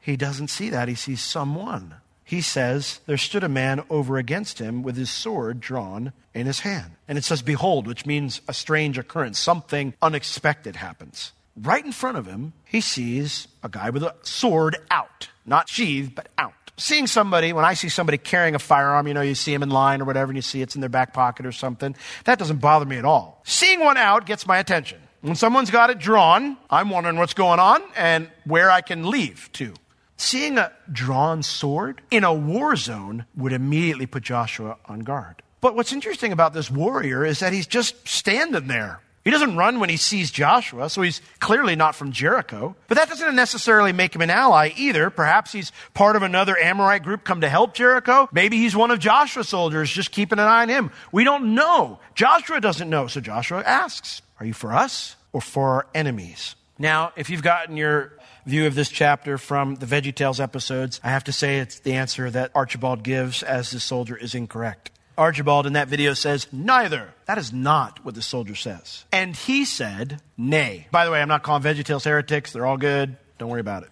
he 0.07 0.15
doesn't 0.15 0.47
see 0.47 0.69
that. 0.69 0.87
He 0.87 0.95
sees 0.95 1.21
someone. 1.21 1.95
He 2.23 2.39
says, 2.39 3.01
There 3.07 3.17
stood 3.17 3.43
a 3.43 3.49
man 3.49 3.83
over 3.89 4.17
against 4.17 4.57
him 4.57 4.81
with 4.81 4.95
his 4.95 5.11
sword 5.11 5.59
drawn 5.59 6.13
in 6.33 6.45
his 6.45 6.61
hand. 6.61 6.93
And 7.09 7.17
it 7.17 7.25
says, 7.25 7.41
Behold, 7.41 7.87
which 7.87 8.05
means 8.05 8.39
a 8.47 8.53
strange 8.53 8.97
occurrence. 8.97 9.37
Something 9.37 9.93
unexpected 10.01 10.77
happens. 10.77 11.33
Right 11.57 11.83
in 11.83 11.91
front 11.91 12.17
of 12.17 12.25
him, 12.25 12.53
he 12.63 12.79
sees 12.79 13.49
a 13.61 13.67
guy 13.67 13.89
with 13.89 14.01
a 14.01 14.15
sword 14.21 14.77
out. 14.89 15.27
Not 15.45 15.67
sheathed, 15.67 16.15
but 16.15 16.29
out. 16.37 16.53
Seeing 16.77 17.07
somebody, 17.07 17.51
when 17.51 17.65
I 17.65 17.73
see 17.73 17.89
somebody 17.89 18.17
carrying 18.17 18.55
a 18.55 18.59
firearm, 18.59 19.09
you 19.09 19.13
know, 19.13 19.19
you 19.19 19.35
see 19.35 19.51
them 19.51 19.61
in 19.61 19.69
line 19.71 20.01
or 20.01 20.05
whatever, 20.05 20.31
and 20.31 20.37
you 20.37 20.41
see 20.41 20.61
it's 20.61 20.75
in 20.75 20.79
their 20.79 20.89
back 20.89 21.13
pocket 21.13 21.45
or 21.45 21.51
something, 21.51 21.97
that 22.23 22.39
doesn't 22.39 22.61
bother 22.61 22.85
me 22.85 22.95
at 22.95 23.03
all. 23.03 23.41
Seeing 23.43 23.81
one 23.81 23.97
out 23.97 24.25
gets 24.25 24.47
my 24.47 24.57
attention. 24.57 24.99
When 25.19 25.35
someone's 25.35 25.69
got 25.69 25.89
it 25.89 25.99
drawn, 25.99 26.55
I'm 26.69 26.91
wondering 26.91 27.17
what's 27.17 27.33
going 27.33 27.59
on 27.59 27.83
and 27.97 28.29
where 28.45 28.71
I 28.71 28.79
can 28.79 29.09
leave 29.09 29.49
to. 29.53 29.73
Seeing 30.17 30.57
a 30.57 30.71
drawn 30.91 31.43
sword 31.43 32.01
in 32.09 32.23
a 32.23 32.33
war 32.33 32.75
zone 32.75 33.25
would 33.35 33.53
immediately 33.53 34.07
put 34.07 34.23
Joshua 34.23 34.77
on 34.85 35.01
guard. 35.01 35.43
But 35.61 35.75
what's 35.75 35.93
interesting 35.93 36.31
about 36.31 36.53
this 36.53 36.71
warrior 36.71 37.23
is 37.23 37.39
that 37.39 37.53
he's 37.53 37.67
just 37.67 38.07
standing 38.07 38.67
there. 38.67 38.99
He 39.23 39.31
doesn't 39.31 39.57
run 39.57 39.81
when 39.81 39.89
he 39.89 39.97
sees 39.97 40.31
Joshua, 40.31 40.89
so 40.89 41.01
he's 41.01 41.21
clearly 41.39 41.75
not 41.75 41.95
from 41.95 42.13
Jericho. 42.13 42.77
But 42.87 42.97
that 42.97 43.09
doesn't 43.09 43.35
necessarily 43.35 43.91
make 43.91 44.15
him 44.15 44.21
an 44.21 44.29
ally 44.29 44.71
either. 44.77 45.09
Perhaps 45.09 45.51
he's 45.51 45.73
part 45.93 46.15
of 46.15 46.23
another 46.23 46.57
Amorite 46.57 47.03
group 47.03 47.25
come 47.25 47.41
to 47.41 47.49
help 47.49 47.73
Jericho. 47.73 48.29
Maybe 48.31 48.57
he's 48.57 48.73
one 48.73 48.89
of 48.89 48.99
Joshua's 48.99 49.49
soldiers 49.49 49.91
just 49.91 50.11
keeping 50.11 50.39
an 50.39 50.45
eye 50.45 50.61
on 50.61 50.69
him. 50.69 50.91
We 51.11 51.25
don't 51.25 51.55
know. 51.55 51.99
Joshua 52.15 52.61
doesn't 52.61 52.89
know. 52.89 53.07
So 53.07 53.19
Joshua 53.19 53.61
asks, 53.63 54.21
Are 54.39 54.45
you 54.45 54.53
for 54.53 54.73
us 54.73 55.17
or 55.33 55.41
for 55.41 55.71
our 55.71 55.87
enemies? 55.93 56.55
Now, 56.79 57.11
if 57.17 57.29
you've 57.29 57.43
gotten 57.43 57.75
your 57.75 58.13
view 58.47 58.65
of 58.65 58.75
this 58.75 58.89
chapter 58.89 59.37
from 59.37 59.75
the 59.75 59.85
Veggie 59.85 60.15
Tales 60.15 60.39
episodes, 60.39 61.01
I 61.03 61.09
have 61.09 61.25
to 61.25 61.31
say 61.31 61.59
it's 61.59 61.79
the 61.79 61.93
answer 61.93 62.31
that 62.31 62.51
Archibald 62.55 63.03
gives 63.03 63.43
as 63.43 63.71
the 63.71 63.79
soldier 63.79 64.15
is 64.15 64.33
incorrect. 64.33 64.91
Archibald 65.17 65.65
in 65.65 65.73
that 65.73 65.87
video 65.87 66.13
says, 66.13 66.47
neither. 66.51 67.13
That 67.25 67.37
is 67.37 67.51
not 67.51 68.05
what 68.05 68.15
the 68.15 68.21
soldier 68.21 68.55
says. 68.55 69.03
And 69.11 69.35
he 69.35 69.65
said, 69.65 70.21
nay. 70.37 70.87
By 70.91 71.05
the 71.05 71.11
way, 71.11 71.21
I'm 71.21 71.27
not 71.27 71.43
calling 71.43 71.63
Veggie 71.63 71.83
Tales 71.83 72.03
heretics. 72.03 72.53
They're 72.53 72.65
all 72.65 72.77
good. 72.77 73.17
Don't 73.37 73.49
worry 73.49 73.61
about 73.61 73.83
it. 73.83 73.89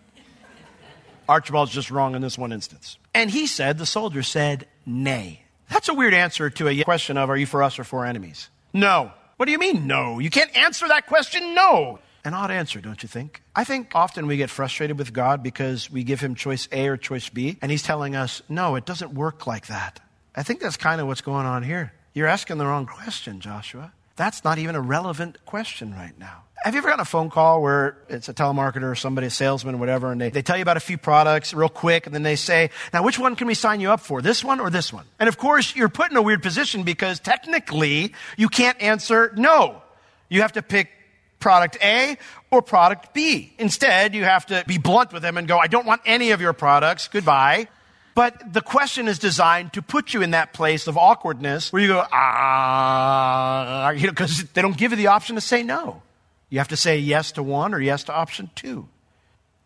Archibald's 1.27 1.71
just 1.71 1.91
wrong 1.91 2.15
in 2.15 2.21
this 2.21 2.37
one 2.37 2.53
instance. 2.53 2.97
And 3.13 3.31
he 3.31 3.47
said, 3.47 3.77
the 3.77 3.85
soldier 3.85 4.23
said, 4.23 4.67
nay. 4.85 5.41
That's 5.69 5.89
a 5.89 5.93
weird 5.93 6.13
answer 6.13 6.49
to 6.51 6.67
a 6.67 6.83
question 6.83 7.17
of, 7.17 7.29
are 7.29 7.37
you 7.37 7.47
for 7.47 7.63
us 7.63 7.79
or 7.79 7.83
for 7.83 8.05
enemies? 8.05 8.49
No. 8.71 9.11
What 9.37 9.47
do 9.47 9.51
you 9.51 9.59
mean, 9.59 9.87
no? 9.87 10.19
You 10.19 10.29
can't 10.29 10.55
answer 10.55 10.87
that 10.87 11.07
question, 11.07 11.55
no. 11.55 11.99
An 12.25 12.33
odd 12.33 12.49
answer, 12.49 12.81
don't 12.81 13.03
you 13.03 13.07
think? 13.07 13.43
I 13.55 13.63
think 13.63 13.91
often 13.93 14.25
we 14.25 14.35
get 14.35 14.49
frustrated 14.49 14.97
with 14.97 15.13
God 15.13 15.43
because 15.43 15.91
we 15.91 16.03
give 16.03 16.19
him 16.19 16.33
choice 16.33 16.67
A 16.71 16.87
or 16.87 16.97
choice 16.97 17.29
B, 17.29 17.57
and 17.61 17.69
he's 17.69 17.83
telling 17.83 18.15
us, 18.15 18.41
no, 18.49 18.75
it 18.75 18.85
doesn't 18.85 19.13
work 19.13 19.45
like 19.45 19.67
that. 19.67 19.99
I 20.35 20.41
think 20.41 20.59
that's 20.59 20.75
kind 20.75 20.99
of 20.99 21.05
what's 21.05 21.21
going 21.21 21.45
on 21.45 21.61
here. 21.61 21.93
You're 22.15 22.25
asking 22.25 22.57
the 22.57 22.65
wrong 22.65 22.87
question, 22.87 23.41
Joshua. 23.41 23.93
That's 24.15 24.43
not 24.43 24.57
even 24.57 24.73
a 24.73 24.81
relevant 24.81 25.37
question 25.45 25.93
right 25.93 26.17
now. 26.17 26.41
Have 26.63 26.73
you 26.73 26.79
ever 26.79 26.87
gotten 26.87 27.01
a 27.01 27.05
phone 27.05 27.29
call 27.29 27.61
where 27.61 27.97
it's 28.09 28.27
a 28.27 28.33
telemarketer 28.33 28.89
or 28.89 28.95
somebody, 28.95 29.27
a 29.27 29.29
salesman 29.29 29.75
or 29.75 29.77
whatever, 29.77 30.11
and 30.11 30.19
they, 30.19 30.31
they 30.31 30.41
tell 30.41 30.55
you 30.55 30.63
about 30.63 30.77
a 30.77 30.81
few 30.81 30.97
products 30.97 31.53
real 31.53 31.69
quick, 31.69 32.07
and 32.07 32.15
then 32.15 32.23
they 32.23 32.35
say, 32.35 32.71
now 32.91 33.03
which 33.03 33.19
one 33.19 33.35
can 33.35 33.45
we 33.45 33.53
sign 33.53 33.81
you 33.81 33.91
up 33.91 33.99
for, 33.99 34.23
this 34.23 34.43
one 34.43 34.59
or 34.59 34.71
this 34.71 34.91
one? 34.91 35.05
And 35.19 35.29
of 35.29 35.37
course, 35.37 35.75
you're 35.75 35.89
put 35.89 36.09
in 36.09 36.17
a 36.17 36.23
weird 36.23 36.41
position 36.41 36.81
because 36.81 37.19
technically 37.19 38.13
you 38.35 38.49
can't 38.49 38.81
answer 38.81 39.31
no. 39.37 39.83
You 40.27 40.41
have 40.41 40.53
to 40.53 40.63
pick 40.63 40.89
product 41.45 41.77
A 41.83 42.17
or 42.49 42.63
product 42.63 43.13
B. 43.13 43.53
Instead, 43.59 44.15
you 44.15 44.23
have 44.23 44.47
to 44.47 44.63
be 44.65 44.79
blunt 44.79 45.13
with 45.13 45.21
them 45.21 45.37
and 45.37 45.47
go, 45.47 45.59
I 45.59 45.67
don't 45.67 45.85
want 45.85 46.01
any 46.03 46.31
of 46.31 46.41
your 46.41 46.53
products. 46.53 47.07
Goodbye. 47.07 47.67
But 48.15 48.51
the 48.51 48.61
question 48.61 49.07
is 49.07 49.19
designed 49.19 49.73
to 49.73 49.83
put 49.83 50.11
you 50.15 50.23
in 50.23 50.31
that 50.31 50.53
place 50.53 50.87
of 50.87 50.97
awkwardness 50.97 51.71
where 51.71 51.83
you 51.83 51.89
go, 51.89 52.03
ah, 52.11 53.91
you 53.91 54.07
know, 54.07 54.11
because 54.11 54.43
they 54.53 54.63
don't 54.63 54.75
give 54.75 54.89
you 54.89 54.97
the 54.97 55.07
option 55.07 55.35
to 55.35 55.41
say 55.41 55.61
no. 55.61 56.01
You 56.49 56.57
have 56.57 56.69
to 56.69 56.77
say 56.77 56.97
yes 56.97 57.33
to 57.33 57.43
one 57.43 57.75
or 57.75 57.79
yes 57.79 58.05
to 58.05 58.13
option 58.13 58.49
two. 58.55 58.87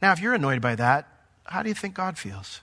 Now, 0.02 0.12
if 0.12 0.20
you're 0.20 0.34
annoyed 0.34 0.60
by 0.62 0.76
that, 0.76 1.08
how 1.46 1.64
do 1.64 1.70
you 1.70 1.76
think 1.76 1.94
God 1.94 2.18
feels? 2.18 2.60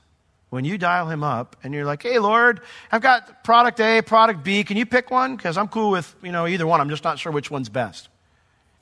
When 0.50 0.66
you 0.66 0.76
dial 0.76 1.08
him 1.08 1.25
up 1.25 1.56
and 1.62 1.73
you're 1.73 1.87
like, 1.87 2.02
hey, 2.02 2.18
Lord, 2.18 2.61
I've 2.92 3.00
got 3.00 3.44
product 3.44 3.80
A, 3.80 4.02
product 4.02 4.44
B. 4.44 4.62
Can 4.62 4.76
you 4.76 4.85
pick 4.85 5.11
one? 5.11 5.37
Because 5.37 5.56
I'm 5.56 5.68
cool 5.68 5.90
with, 5.90 6.14
you 6.23 6.32
know, 6.32 6.46
either 6.46 6.66
one. 6.66 6.82
I'm 6.82 6.90
just 6.90 7.02
not 7.02 7.18
sure 7.18 7.32
which 7.32 7.50
one's 7.50 7.70
best. 7.70 8.11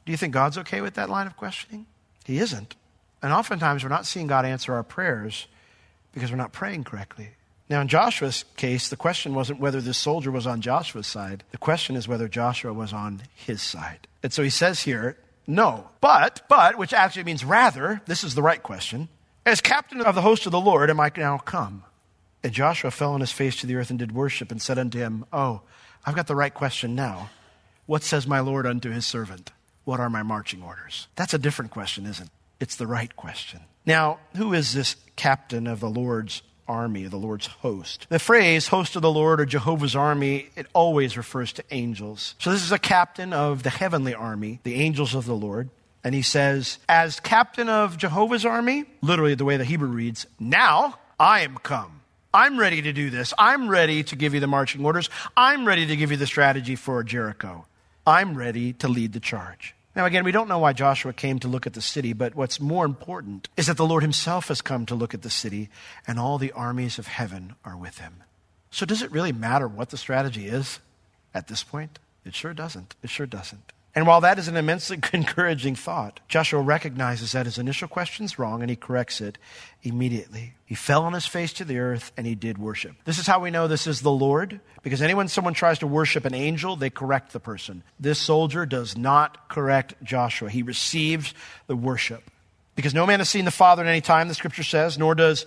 Do 0.04 0.12
you 0.12 0.18
think 0.18 0.34
God's 0.34 0.58
okay 0.58 0.80
with 0.80 0.94
that 0.94 1.10
line 1.10 1.26
of 1.26 1.36
questioning? 1.36 1.86
He 2.24 2.38
isn't. 2.38 2.76
And 3.22 3.32
oftentimes 3.32 3.82
we're 3.82 3.88
not 3.88 4.06
seeing 4.06 4.26
God 4.26 4.44
answer 4.44 4.74
our 4.74 4.82
prayers 4.82 5.46
because 6.12 6.30
we're 6.30 6.36
not 6.36 6.52
praying 6.52 6.84
correctly. 6.84 7.30
Now, 7.70 7.80
in 7.80 7.88
Joshua's 7.88 8.44
case, 8.56 8.88
the 8.88 8.96
question 8.96 9.34
wasn't 9.34 9.60
whether 9.60 9.80
this 9.80 9.96
soldier 9.96 10.30
was 10.30 10.46
on 10.46 10.60
Joshua's 10.60 11.06
side. 11.06 11.44
The 11.50 11.58
question 11.58 11.96
is 11.96 12.06
whether 12.06 12.28
Joshua 12.28 12.74
was 12.74 12.92
on 12.92 13.22
his 13.34 13.62
side. 13.62 14.06
And 14.22 14.32
so 14.32 14.42
he 14.42 14.50
says 14.50 14.82
here, 14.82 15.16
no. 15.46 15.88
But, 16.00 16.42
but, 16.48 16.76
which 16.76 16.92
actually 16.92 17.24
means 17.24 17.44
rather, 17.44 18.02
this 18.06 18.24
is 18.24 18.34
the 18.34 18.42
right 18.42 18.62
question. 18.62 19.08
As 19.46 19.60
captain 19.60 20.00
of 20.00 20.14
the 20.14 20.22
host 20.22 20.46
of 20.46 20.52
the 20.52 20.60
Lord, 20.60 20.90
am 20.90 21.00
I 21.00 21.10
now 21.16 21.38
come? 21.38 21.84
And 22.42 22.52
Joshua 22.52 22.90
fell 22.90 23.12
on 23.12 23.20
his 23.20 23.32
face 23.32 23.56
to 23.56 23.66
the 23.66 23.76
earth 23.76 23.90
and 23.90 23.98
did 23.98 24.12
worship 24.12 24.50
and 24.50 24.60
said 24.60 24.78
unto 24.78 24.98
him, 24.98 25.24
Oh, 25.32 25.62
I've 26.04 26.14
got 26.14 26.26
the 26.26 26.36
right 26.36 26.52
question 26.52 26.94
now. 26.94 27.30
What 27.86 28.02
says 28.02 28.26
my 28.26 28.40
Lord 28.40 28.66
unto 28.66 28.90
his 28.90 29.06
servant? 29.06 29.50
What 29.84 30.00
are 30.00 30.10
my 30.10 30.22
marching 30.22 30.62
orders? 30.62 31.08
That's 31.16 31.34
a 31.34 31.38
different 31.38 31.70
question, 31.70 32.06
isn't 32.06 32.26
it? 32.26 32.32
It's 32.60 32.76
the 32.76 32.86
right 32.86 33.14
question. 33.16 33.60
Now, 33.84 34.18
who 34.36 34.54
is 34.54 34.72
this 34.72 34.96
captain 35.16 35.66
of 35.66 35.80
the 35.80 35.90
Lord's 35.90 36.42
army, 36.66 37.04
the 37.06 37.18
Lord's 37.18 37.46
host? 37.46 38.06
The 38.08 38.18
phrase 38.18 38.68
host 38.68 38.96
of 38.96 39.02
the 39.02 39.10
Lord 39.10 39.40
or 39.40 39.44
Jehovah's 39.44 39.94
army, 39.94 40.48
it 40.56 40.66
always 40.72 41.16
refers 41.16 41.52
to 41.54 41.64
angels. 41.70 42.34
So 42.38 42.50
this 42.50 42.62
is 42.62 42.72
a 42.72 42.78
captain 42.78 43.32
of 43.32 43.62
the 43.62 43.70
heavenly 43.70 44.14
army, 44.14 44.60
the 44.62 44.76
angels 44.76 45.14
of 45.14 45.26
the 45.26 45.34
Lord. 45.34 45.68
And 46.02 46.14
he 46.14 46.22
says, 46.22 46.78
as 46.88 47.20
captain 47.20 47.68
of 47.68 47.96
Jehovah's 47.96 48.44
army, 48.44 48.84
literally 49.02 49.34
the 49.34 49.44
way 49.44 49.56
the 49.56 49.64
Hebrew 49.64 49.88
reads, 49.88 50.26
now 50.38 50.98
I 51.18 51.40
am 51.40 51.56
come. 51.56 52.00
I'm 52.32 52.58
ready 52.58 52.82
to 52.82 52.92
do 52.92 53.10
this. 53.10 53.32
I'm 53.38 53.68
ready 53.68 54.02
to 54.04 54.16
give 54.16 54.34
you 54.34 54.40
the 54.40 54.46
marching 54.46 54.84
orders. 54.84 55.08
I'm 55.36 55.66
ready 55.66 55.86
to 55.86 55.96
give 55.96 56.10
you 56.10 56.16
the 56.16 56.26
strategy 56.26 56.76
for 56.76 57.02
Jericho. 57.04 57.66
I'm 58.06 58.36
ready 58.36 58.72
to 58.74 58.88
lead 58.88 59.12
the 59.12 59.20
charge. 59.20 59.74
Now, 59.96 60.04
again, 60.06 60.24
we 60.24 60.32
don't 60.32 60.48
know 60.48 60.58
why 60.58 60.72
Joshua 60.72 61.12
came 61.12 61.38
to 61.38 61.48
look 61.48 61.66
at 61.66 61.72
the 61.72 61.80
city, 61.80 62.12
but 62.12 62.34
what's 62.34 62.60
more 62.60 62.84
important 62.84 63.48
is 63.56 63.68
that 63.68 63.76
the 63.76 63.86
Lord 63.86 64.02
himself 64.02 64.48
has 64.48 64.60
come 64.60 64.86
to 64.86 64.94
look 64.94 65.14
at 65.14 65.22
the 65.22 65.30
city, 65.30 65.70
and 66.06 66.18
all 66.18 66.36
the 66.36 66.52
armies 66.52 66.98
of 66.98 67.06
heaven 67.06 67.54
are 67.64 67.76
with 67.76 67.98
him. 67.98 68.24
So, 68.70 68.84
does 68.84 69.02
it 69.02 69.12
really 69.12 69.32
matter 69.32 69.68
what 69.68 69.90
the 69.90 69.96
strategy 69.96 70.48
is 70.48 70.80
at 71.32 71.46
this 71.46 71.62
point? 71.62 72.00
It 72.24 72.34
sure 72.34 72.54
doesn't. 72.54 72.96
It 73.02 73.10
sure 73.10 73.26
doesn't. 73.26 73.72
And 73.94 74.08
while 74.08 74.20
that 74.22 74.38
is 74.38 74.48
an 74.48 74.56
immensely 74.56 74.98
encouraging 75.12 75.76
thought, 75.76 76.20
Joshua 76.28 76.60
recognizes 76.60 77.32
that 77.32 77.46
his 77.46 77.58
initial 77.58 77.86
question's 77.86 78.38
wrong 78.38 78.60
and 78.60 78.68
he 78.68 78.76
corrects 78.76 79.20
it 79.20 79.38
immediately. 79.82 80.54
He 80.66 80.74
fell 80.74 81.04
on 81.04 81.12
his 81.12 81.26
face 81.26 81.52
to 81.54 81.64
the 81.64 81.78
earth 81.78 82.10
and 82.16 82.26
he 82.26 82.34
did 82.34 82.58
worship. 82.58 82.96
This 83.04 83.18
is 83.18 83.26
how 83.26 83.38
we 83.40 83.50
know 83.50 83.68
this 83.68 83.86
is 83.86 84.00
the 84.00 84.10
Lord, 84.10 84.60
because 84.82 85.00
anyone 85.00 85.28
someone 85.28 85.54
tries 85.54 85.78
to 85.80 85.86
worship 85.86 86.24
an 86.24 86.34
angel, 86.34 86.74
they 86.74 86.90
correct 86.90 87.32
the 87.32 87.40
person. 87.40 87.84
This 88.00 88.18
soldier 88.18 88.66
does 88.66 88.96
not 88.96 89.48
correct 89.48 89.94
Joshua. 90.02 90.50
He 90.50 90.62
receives 90.62 91.32
the 91.66 91.76
worship. 91.76 92.22
Because 92.76 92.94
no 92.94 93.06
man 93.06 93.20
has 93.20 93.28
seen 93.28 93.44
the 93.44 93.52
Father 93.52 93.84
at 93.84 93.88
any 93.88 94.00
time, 94.00 94.26
the 94.26 94.34
scripture 94.34 94.64
says, 94.64 94.98
nor 94.98 95.14
does 95.14 95.46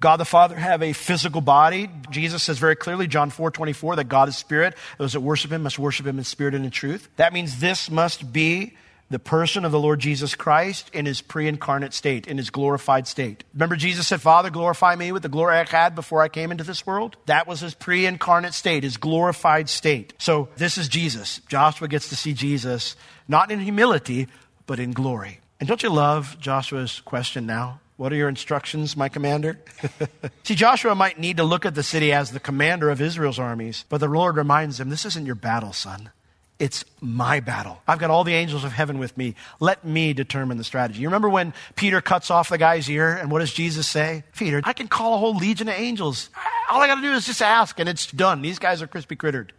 God 0.00 0.16
the 0.18 0.24
Father 0.24 0.56
have 0.56 0.82
a 0.82 0.92
physical 0.92 1.40
body? 1.40 1.88
Jesus 2.10 2.42
says 2.42 2.58
very 2.58 2.76
clearly, 2.76 3.06
John 3.06 3.30
4 3.30 3.50
24, 3.50 3.96
that 3.96 4.08
God 4.08 4.28
is 4.28 4.36
spirit. 4.36 4.74
Those 4.98 5.12
that 5.12 5.20
worship 5.20 5.52
him 5.52 5.62
must 5.62 5.78
worship 5.78 6.06
him 6.06 6.18
in 6.18 6.24
spirit 6.24 6.54
and 6.54 6.64
in 6.64 6.70
truth. 6.70 7.08
That 7.16 7.32
means 7.32 7.60
this 7.60 7.90
must 7.90 8.32
be 8.32 8.74
the 9.10 9.18
person 9.18 9.64
of 9.64 9.72
the 9.72 9.78
Lord 9.78 10.00
Jesus 10.00 10.34
Christ 10.34 10.90
in 10.92 11.06
his 11.06 11.20
pre 11.20 11.46
incarnate 11.46 11.92
state, 11.92 12.26
in 12.26 12.36
his 12.36 12.50
glorified 12.50 13.06
state. 13.06 13.44
Remember, 13.54 13.76
Jesus 13.76 14.06
said, 14.06 14.20
Father, 14.20 14.50
glorify 14.50 14.96
me 14.96 15.12
with 15.12 15.22
the 15.22 15.28
glory 15.28 15.56
I 15.56 15.64
had 15.64 15.94
before 15.94 16.22
I 16.22 16.28
came 16.28 16.50
into 16.50 16.64
this 16.64 16.86
world? 16.86 17.16
That 17.26 17.46
was 17.46 17.60
his 17.60 17.74
pre 17.74 18.06
incarnate 18.06 18.54
state, 18.54 18.82
his 18.82 18.96
glorified 18.96 19.68
state. 19.68 20.14
So 20.18 20.48
this 20.56 20.78
is 20.78 20.88
Jesus. 20.88 21.40
Joshua 21.48 21.88
gets 21.88 22.08
to 22.08 22.16
see 22.16 22.32
Jesus, 22.32 22.96
not 23.28 23.50
in 23.50 23.60
humility, 23.60 24.28
but 24.66 24.78
in 24.78 24.92
glory. 24.92 25.40
And 25.60 25.68
don't 25.68 25.82
you 25.82 25.90
love 25.90 26.36
Joshua's 26.40 27.00
question 27.00 27.46
now? 27.46 27.80
What 27.96 28.12
are 28.12 28.16
your 28.16 28.28
instructions, 28.28 28.96
my 28.96 29.08
commander? 29.08 29.60
See, 30.42 30.56
Joshua 30.56 30.94
might 30.96 31.18
need 31.18 31.36
to 31.36 31.44
look 31.44 31.64
at 31.64 31.76
the 31.76 31.82
city 31.82 32.12
as 32.12 32.32
the 32.32 32.40
commander 32.40 32.90
of 32.90 33.00
Israel's 33.00 33.38
armies, 33.38 33.84
but 33.88 33.98
the 33.98 34.08
Lord 34.08 34.36
reminds 34.36 34.80
him, 34.80 34.90
This 34.90 35.04
isn't 35.04 35.26
your 35.26 35.36
battle, 35.36 35.72
son. 35.72 36.10
It's 36.58 36.84
my 37.00 37.40
battle. 37.40 37.82
I've 37.86 37.98
got 37.98 38.10
all 38.10 38.22
the 38.22 38.34
angels 38.34 38.62
of 38.62 38.72
heaven 38.72 38.98
with 38.98 39.16
me. 39.16 39.34
Let 39.58 39.84
me 39.84 40.12
determine 40.12 40.56
the 40.56 40.64
strategy. 40.64 41.00
You 41.00 41.08
remember 41.08 41.28
when 41.28 41.52
Peter 41.74 42.00
cuts 42.00 42.30
off 42.30 42.48
the 42.48 42.58
guy's 42.58 42.88
ear, 42.88 43.14
and 43.14 43.30
what 43.30 43.40
does 43.40 43.52
Jesus 43.52 43.88
say? 43.88 44.22
Peter, 44.36 44.60
I 44.64 44.72
can 44.72 44.86
call 44.86 45.14
a 45.14 45.18
whole 45.18 45.34
legion 45.34 45.68
of 45.68 45.74
angels. 45.74 46.30
All 46.70 46.80
I 46.80 46.86
got 46.86 46.96
to 46.96 47.02
do 47.02 47.12
is 47.12 47.26
just 47.26 47.42
ask, 47.42 47.78
and 47.80 47.88
it's 47.88 48.10
done. 48.10 48.40
These 48.40 48.60
guys 48.60 48.82
are 48.82 48.86
crispy 48.86 49.16
crittered. 49.16 49.52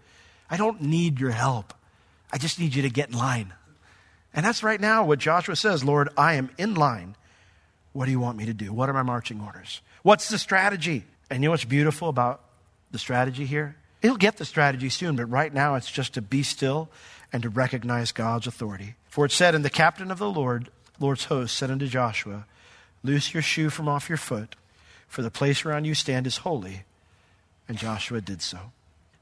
I 0.49 0.57
don't 0.57 0.81
need 0.81 1.19
your 1.19 1.31
help. 1.31 1.73
I 2.31 2.37
just 2.37 2.59
need 2.59 2.75
you 2.75 2.81
to 2.83 2.89
get 2.89 3.09
in 3.09 3.17
line. 3.17 3.53
And 4.33 4.45
that's 4.45 4.63
right 4.63 4.79
now 4.79 5.05
what 5.05 5.19
Joshua 5.19 5.55
says 5.55 5.83
Lord, 5.83 6.09
I 6.17 6.33
am 6.35 6.49
in 6.57 6.75
line 6.75 7.15
what 7.95 8.05
do 8.05 8.11
you 8.11 8.19
want 8.19 8.37
me 8.37 8.45
to 8.45 8.53
do? 8.53 8.73
What 8.73 8.89
are 8.89 8.93
my 8.93 9.03
marching 9.03 9.39
orders? 9.39 9.81
What's 10.03 10.27
the 10.27 10.37
strategy? 10.37 11.05
And 11.29 11.41
you 11.41 11.47
know 11.47 11.51
what's 11.51 11.63
beautiful 11.63 12.09
about 12.09 12.41
the 12.91 12.99
strategy 12.99 13.45
here? 13.45 13.77
He'll 14.01 14.17
get 14.17 14.35
the 14.35 14.43
strategy 14.43 14.89
soon, 14.89 15.15
but 15.15 15.27
right 15.27 15.53
now 15.53 15.75
it's 15.75 15.89
just 15.89 16.13
to 16.15 16.21
be 16.21 16.43
still 16.43 16.89
and 17.31 17.41
to 17.43 17.49
recognize 17.49 18.11
God's 18.11 18.47
authority. 18.47 18.95
For 19.07 19.23
it 19.23 19.31
said, 19.31 19.55
And 19.55 19.63
the 19.63 19.69
captain 19.69 20.11
of 20.11 20.19
the 20.19 20.29
Lord, 20.29 20.69
Lord's 20.99 21.25
host 21.25 21.55
said 21.55 21.71
unto 21.71 21.87
Joshua, 21.87 22.45
Loose 23.01 23.33
your 23.33 23.41
shoe 23.41 23.69
from 23.69 23.87
off 23.87 24.09
your 24.09 24.17
foot, 24.17 24.57
for 25.07 25.21
the 25.21 25.31
place 25.31 25.63
whereon 25.63 25.85
you 25.85 25.95
stand 25.95 26.27
is 26.27 26.37
holy. 26.37 26.83
And 27.69 27.77
Joshua 27.77 28.19
did 28.19 28.41
so. 28.41 28.59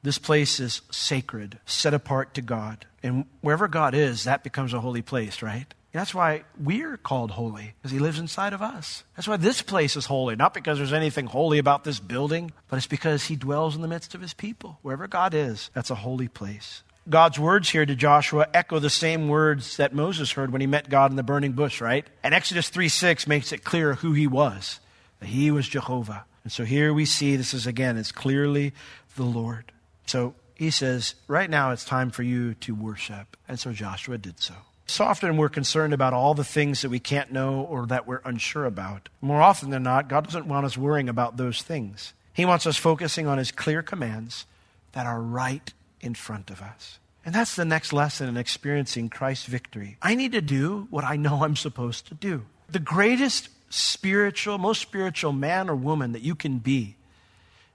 This 0.02 0.18
place 0.18 0.60
is 0.60 0.82
sacred, 0.90 1.60
set 1.68 1.94
apart 1.94 2.34
to 2.34 2.42
God. 2.42 2.88
And 3.04 3.26
wherever 3.42 3.68
God 3.68 3.94
is, 3.94 4.24
that 4.24 4.44
becomes 4.44 4.74
a 4.74 4.82
holy 4.82 5.04
place, 5.04 5.44
right? 5.44 5.72
That's 5.94 6.14
why 6.14 6.44
we're 6.60 6.98
called 6.98 7.32
holy, 7.32 7.76
because 7.78 7.92
he 7.92 8.00
lives 8.00 8.18
inside 8.18 8.54
of 8.54 8.64
us. 8.64 9.04
That's 9.16 9.28
why 9.28 9.38
this 9.38 9.62
place 9.62 9.96
is 9.96 10.08
holy, 10.08 10.36
not 10.36 10.56
because 10.56 10.80
there's 10.80 10.92
anything 10.92 11.28
holy 11.28 11.60
about 11.60 11.84
this 11.84 12.00
building, 12.00 12.52
but 12.68 12.78
it's 12.78 12.88
because 12.88 13.26
he 13.26 13.36
dwells 13.36 13.76
in 13.76 13.84
the 13.84 13.88
midst 13.88 14.16
of 14.16 14.22
his 14.22 14.34
people. 14.34 14.80
Wherever 14.82 15.08
God 15.08 15.36
is, 15.36 15.70
that's 15.76 15.92
a 15.92 15.96
holy 15.96 16.28
place. 16.28 16.82
God's 17.08 17.38
words 17.38 17.70
here 17.70 17.86
to 17.86 17.96
Joshua 17.96 18.48
echo 18.56 18.80
the 18.80 18.90
same 18.90 19.28
words 19.28 19.78
that 19.78 19.94
Moses 19.94 20.32
heard 20.32 20.52
when 20.52 20.62
he 20.62 20.68
met 20.68 20.90
God 20.90 21.12
in 21.12 21.18
the 21.18 21.22
burning 21.22 21.52
bush, 21.52 21.80
right? 21.80 22.08
And 22.24 22.34
Exodus 22.34 22.70
3 22.70 22.90
6 22.90 23.28
makes 23.28 23.52
it 23.52 23.64
clear 23.64 23.94
who 23.94 24.14
he 24.14 24.26
was, 24.26 24.80
that 25.20 25.28
he 25.28 25.52
was 25.52 25.68
Jehovah. 25.68 26.26
And 26.44 26.52
so 26.52 26.64
here 26.66 26.92
we 26.92 27.06
see 27.06 27.36
this 27.36 27.54
is 27.54 27.68
again, 27.68 27.98
it's 27.98 28.12
clearly 28.12 28.74
the 29.16 29.24
Lord. 29.24 29.72
So 30.08 30.34
he 30.56 30.72
says, 30.72 31.14
right 31.28 31.50
now 31.50 31.72
it's 31.72 31.86
time 31.86 32.10
for 32.10 32.24
you 32.24 32.56
to 32.56 32.74
worship. 32.74 33.38
And 33.48 33.60
so 33.60 33.74
Joshua 33.74 34.18
did 34.18 34.42
so. 34.42 34.56
So 34.86 35.06
often 35.06 35.38
we're 35.38 35.50
concerned 35.50 35.94
about 35.94 36.14
all 36.14 36.34
the 36.34 36.44
things 36.44 36.82
that 36.82 36.90
we 36.90 37.00
can't 37.00 37.32
know 37.32 37.62
or 37.62 37.86
that 37.88 38.06
we're 38.06 38.22
unsure 38.26 38.66
about. 38.66 39.10
More 39.22 39.42
often 39.42 39.70
than 39.70 39.84
not, 39.84 40.08
God 40.08 40.26
doesn't 40.26 40.48
want 40.48 40.66
us 40.66 40.78
worrying 40.78 41.10
about 41.10 41.38
those 41.38 41.62
things. 41.62 42.14
He 42.34 42.46
wants 42.46 42.68
us 42.68 42.78
focusing 42.78 43.28
on 43.28 43.38
His 43.38 43.52
clear 43.52 43.82
commands 43.82 44.46
that 44.92 45.06
are 45.06 45.22
right 45.22 45.72
in 46.02 46.14
front 46.14 46.50
of 46.50 46.62
us. 46.62 47.00
And 47.26 47.34
that's 47.34 47.56
the 47.56 47.66
next 47.66 47.94
lesson 47.94 48.28
in 48.28 48.38
experiencing 48.38 49.10
Christ's 49.10 49.46
victory. 49.46 49.98
I 50.02 50.16
need 50.16 50.34
to 50.34 50.42
do 50.42 50.88
what 50.90 51.06
I 51.06 51.16
know 51.16 51.44
I'm 51.44 51.56
supposed 51.56 52.08
to 52.08 52.14
do. 52.14 52.44
The 52.70 52.80
greatest 52.80 53.50
spiritual, 53.70 54.58
most 54.58 54.82
spiritual 54.82 55.32
man 55.32 55.70
or 55.70 55.76
woman 55.76 56.12
that 56.12 56.22
you 56.22 56.36
can 56.36 56.60
be 56.60 56.96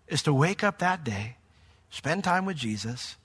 is 0.07 0.23
to 0.23 0.33
wake 0.33 0.63
up 0.63 0.79
that 0.79 1.03
day, 1.03 1.37
spend 1.91 2.25
time 2.25 2.45
with 2.45 2.57
Jesus, 2.57 3.17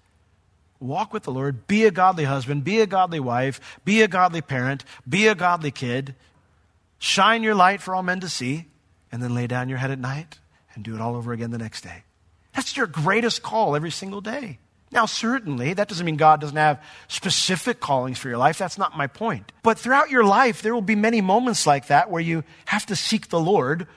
walk 0.84 1.14
with 1.14 1.24
the 1.24 1.32
Lord, 1.32 1.66
be 1.68 1.86
a 1.86 1.92
godly 1.92 2.26
husband, 2.26 2.64
be 2.64 2.82
a 2.82 2.86
godly 2.86 3.20
wife, 3.20 3.80
be 3.86 4.02
a 4.02 4.08
godly 4.08 4.42
parent, 4.42 4.84
be 5.08 5.28
a 5.28 5.36
godly 5.36 5.72
kid, 5.72 6.16
shine 7.00 7.42
your 7.42 7.56
light 7.56 7.82
for 7.82 7.96
all 7.96 8.04
men 8.04 8.20
to 8.20 8.30
see, 8.30 8.68
and 9.12 9.24
then 9.24 9.34
lay 9.34 9.48
down 9.48 9.70
your 9.70 9.78
head 9.78 9.92
at 9.92 10.00
night 10.00 10.40
and 10.76 10.84
do 10.84 10.94
it 10.96 11.02
all 11.02 11.16
over 11.16 11.32
again 11.32 11.52
the 11.52 11.58
next 11.58 11.82
day. 11.82 12.04
That's 12.54 12.78
your 12.78 12.88
greatest 12.88 13.42
call 13.42 13.76
every 13.76 13.92
single 13.92 14.22
day. 14.22 14.60
Now, 14.92 15.08
certainly, 15.08 15.74
that 15.74 15.88
doesn't 15.88 16.06
mean 16.06 16.18
God 16.18 16.40
doesn't 16.40 16.56
have 16.56 16.84
specific 17.08 17.80
callings 17.80 18.20
for 18.20 18.30
your 18.30 18.38
life. 18.38 18.60
That's 18.60 18.78
not 18.78 18.96
my 18.96 19.08
point. 19.08 19.52
But 19.64 19.80
throughout 19.80 20.12
your 20.12 20.24
life, 20.24 20.62
there 20.62 20.74
will 20.74 20.82
be 20.82 20.96
many 20.96 21.20
moments 21.20 21.66
like 21.66 21.88
that 21.88 22.12
where 22.12 22.22
you 22.22 22.44
have 22.66 22.86
to 22.86 22.96
seek 22.96 23.30
the 23.30 23.40
Lord 23.40 23.88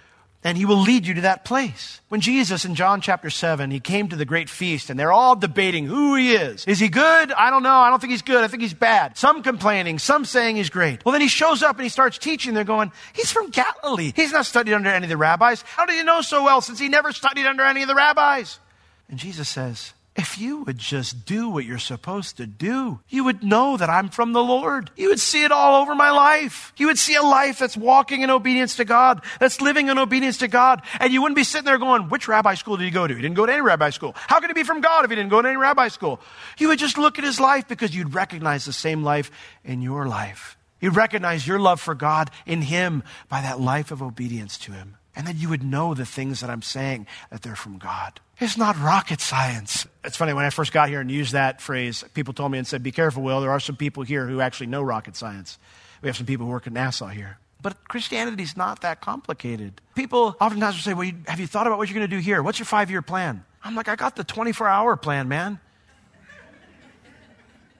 and 0.47 0.57
he 0.57 0.65
will 0.65 0.81
lead 0.81 1.09
you 1.09 1.15
to 1.15 1.23
that 1.23 1.45
place. 1.45 2.01
When 2.09 2.21
Jesus 2.21 2.65
in 2.65 2.77
John 2.77 3.01
chapter 3.01 3.31
7, 3.31 3.73
he 3.73 3.81
came 3.81 4.09
to 4.11 4.15
the 4.15 4.25
great 4.25 4.49
feast 4.49 4.91
and 4.91 4.99
they're 4.99 5.11
all 5.11 5.35
debating 5.35 5.87
who 5.87 6.15
he 6.15 6.37
is. 6.37 6.65
Is 6.67 6.79
he 6.79 6.89
good? 6.89 7.33
I 7.33 7.51
don't 7.51 7.65
know. 7.65 7.75
I 7.75 7.91
don't 7.91 7.99
think 7.99 8.13
he's 8.13 8.23
good. 8.23 8.45
I 8.45 8.47
think 8.47 8.63
he's 8.63 8.73
bad. 8.73 9.19
Some 9.19 9.43
complaining, 9.43 9.99
some 9.99 10.25
saying 10.25 10.55
he's 10.55 10.71
great. 10.71 11.05
Well, 11.05 11.11
then 11.11 11.21
he 11.21 11.27
shows 11.27 11.65
up 11.65 11.75
and 11.75 11.83
he 11.83 11.89
starts 11.89 12.17
teaching. 12.17 12.55
They're 12.55 12.63
going, 12.63 12.93
he's 13.13 13.33
from 13.33 13.51
Galilee. 13.51 14.13
He's 14.15 14.31
not 14.31 14.47
studied 14.47 14.73
under 14.73 14.89
any 14.89 15.07
of 15.07 15.11
the 15.11 15.17
rabbis. 15.17 15.63
How 15.63 15.85
do 15.85 15.95
you 15.95 16.05
know 16.05 16.21
so 16.21 16.45
well 16.45 16.61
since 16.61 16.79
he 16.79 16.89
never 16.89 17.11
studied 17.11 17.47
under 17.47 17.65
any 17.65 17.83
of 17.83 17.89
the 17.89 17.97
rabbis? 17.97 18.61
And 19.09 19.19
Jesus 19.19 19.49
says, 19.49 19.95
if 20.17 20.39
you 20.39 20.63
would 20.65 20.79
just 20.79 21.27
do 21.27 21.49
what 21.49 21.65
you're 21.65 21.79
supposed 21.79 22.39
to 22.39 22.47
do, 22.47 23.01
you 23.09 23.25
would 23.25 23.43
know 23.43 23.77
that 23.77 23.91
I'm 23.91 24.09
from 24.09 24.33
the 24.33 24.43
Lord. 24.43 24.91
You 24.97 25.11
would 25.11 25.21
see 25.21 25.45
it 25.45 25.53
all 25.53 25.83
over 25.83 25.95
my 25.95 26.11
life. 26.11 26.73
You 26.79 26.87
would 26.87 26.99
see 26.99 27.15
a 27.15 27.23
life 27.23 27.59
that's 27.59 27.77
walking 27.77 28.23
in 28.23 28.31
obedience 28.31 28.77
to 28.77 28.85
God, 28.85 29.23
that's 29.39 29.61
living 29.61 29.89
in 29.89 29.99
obedience 29.99 30.39
to 30.39 30.49
God. 30.49 30.83
And 31.01 31.13
you 31.13 31.21
wouldn't 31.21 31.37
be 31.37 31.45
sitting 31.45 31.67
there 31.67 31.79
going, 31.79 32.09
which 32.09 32.29
rabbi 32.29 32.55
school 32.55 32.77
did 32.77 32.85
he 32.85 32.91
go 32.91 33.07
to? 33.07 33.15
He 33.15 33.21
didn't 33.21 33.37
go 33.37 33.45
to 33.45 33.53
any 33.53 33.61
rabbi 33.61 33.91
school. 33.91 34.15
How 34.17 34.41
could 34.41 34.49
he 34.49 34.55
be 34.55 34.63
from 34.63 34.81
God 34.81 35.05
if 35.05 35.11
he 35.11 35.17
didn't 35.17 35.31
go 35.31 35.43
to 35.43 35.49
any 35.49 35.59
rabbi 35.59 35.89
school? 35.89 36.21
You 36.59 36.69
would 36.69 36.79
just 36.79 36.97
look 36.97 37.19
at 37.19 37.25
his 37.25 37.39
life 37.39 37.69
because 37.69 37.95
you'd 37.95 38.15
recognize 38.15 38.65
the 38.65 38.73
same 38.73 39.03
life 39.03 39.31
in 39.65 39.83
your 39.83 40.07
life. 40.07 40.57
You'd 40.81 40.97
recognize 40.97 41.47
your 41.47 41.59
love 41.59 41.81
for 41.81 41.95
God 41.95 42.31
in 42.47 42.63
him 42.63 43.03
by 43.29 43.43
that 43.43 43.61
life 43.61 43.91
of 43.91 44.03
obedience 44.03 44.57
to 44.59 44.73
him. 44.73 44.97
And 45.17 45.27
then 45.27 45.39
you 45.39 45.49
would 45.49 45.63
know 45.63 45.95
the 45.95 46.05
things 46.05 46.41
that 46.41 46.51
I'm 46.51 46.63
saying 46.63 47.07
that 47.31 47.43
they're 47.43 47.57
from 47.57 47.79
God. 47.79 48.21
It's 48.39 48.59
not 48.59 48.79
rocket 48.79 49.23
science. 49.23 49.87
It's 50.05 50.17
funny, 50.17 50.35
when 50.35 50.45
I 50.45 50.51
first 50.51 50.73
got 50.73 50.91
here 50.91 51.01
and 51.01 51.11
used 51.11 51.33
that 51.33 51.63
phrase, 51.63 52.05
people 52.13 52.35
told 52.35 52.53
me 52.53 52.59
and 52.59 52.67
said, 52.67 52.83
Be 52.83 52.93
careful, 52.93 53.23
Will. 53.23 53.41
There 53.41 53.51
are 53.51 53.61
some 53.61 53.77
people 53.77 54.03
here 54.03 54.27
who 54.27 54.43
actually 54.43 54.67
know 54.67 54.83
rocket 54.83 55.17
science. 55.17 55.59
We 56.03 56.09
have 56.09 56.17
some 56.17 56.27
people 56.27 56.45
who 56.45 56.53
work 56.53 56.67
at 56.67 56.75
NASA 56.75 57.11
here. 57.11 57.39
But 57.63 57.89
Christianity's 57.89 58.57
not 58.57 58.83
that 58.83 59.01
complicated. 59.01 59.81
People 59.95 60.37
oftentimes 60.39 60.77
will 60.77 60.83
say, 60.83 60.93
Well, 60.93 61.11
have 61.27 61.41
you 61.41 61.47
thought 61.47 61.67
about 61.67 61.79
what 61.79 61.89
you're 61.89 61.99
going 61.99 62.09
to 62.09 62.15
do 62.15 62.21
here? 62.21 62.43
What's 62.43 62.59
your 62.59 62.67
five 62.67 62.91
year 62.91 63.01
plan? 63.01 63.43
I'm 63.65 63.75
like, 63.75 63.89
I 63.89 63.97
got 63.97 64.17
the 64.17 64.23
24 64.23 64.69
hour 64.69 64.97
plan, 64.97 65.29
man. 65.29 65.59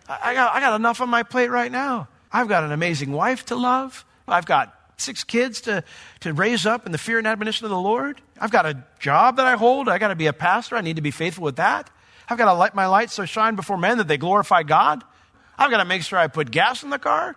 I 0.09 0.35
got, 0.35 0.55
I 0.55 0.61
got 0.61 0.77
enough 0.77 1.01
on 1.01 1.11
my 1.11 1.23
plate 1.23 1.51
right 1.51 1.71
now. 1.71 2.09
I've 2.33 2.49
got 2.49 2.65
an 2.65 2.73
amazing 2.73 3.13
wife 3.13 3.47
to 3.47 3.57
love. 3.57 4.05
I've 4.27 4.47
got 4.47 4.76
six 4.97 5.25
kids 5.25 5.61
to, 5.63 5.85
to 6.21 6.33
raise 6.33 6.67
up 6.67 6.87
in 6.87 6.93
the 6.93 6.99
fear 6.99 7.19
and 7.19 7.27
admonition 7.27 7.65
of 7.65 7.71
the 7.71 7.79
Lord. 7.79 8.21
I've 8.41 8.51
got 8.51 8.67
a 8.67 8.83
job 8.99 9.37
that 9.37 9.47
I 9.47 9.57
hold. 9.57 9.89
I've 9.89 10.01
got 10.01 10.09
to 10.09 10.17
be 10.17 10.27
a 10.27 10.33
pastor. 10.33 10.77
I 10.77 10.81
need 10.81 10.97
to 10.97 11.03
be 11.03 11.11
faithful 11.11 11.45
with 11.45 11.57
that. 11.57 11.91
I've 12.29 12.39
got 12.39 12.47
to 12.47 12.55
let 12.55 12.75
my 12.75 12.87
light 12.87 13.11
so 13.11 13.25
shine 13.25 13.55
before 13.57 13.77
men 13.77 13.99
that 13.99 14.09
they 14.09 14.19
glorify 14.19 14.63
God. 14.63 15.05
I've 15.59 15.71
got 15.71 15.79
to 15.79 15.85
make 15.85 16.03
sure 16.03 16.19
I 16.19 16.27
put 16.27 16.51
gas 16.51 16.83
in 16.83 16.91
the 16.91 16.99
car. 16.99 17.37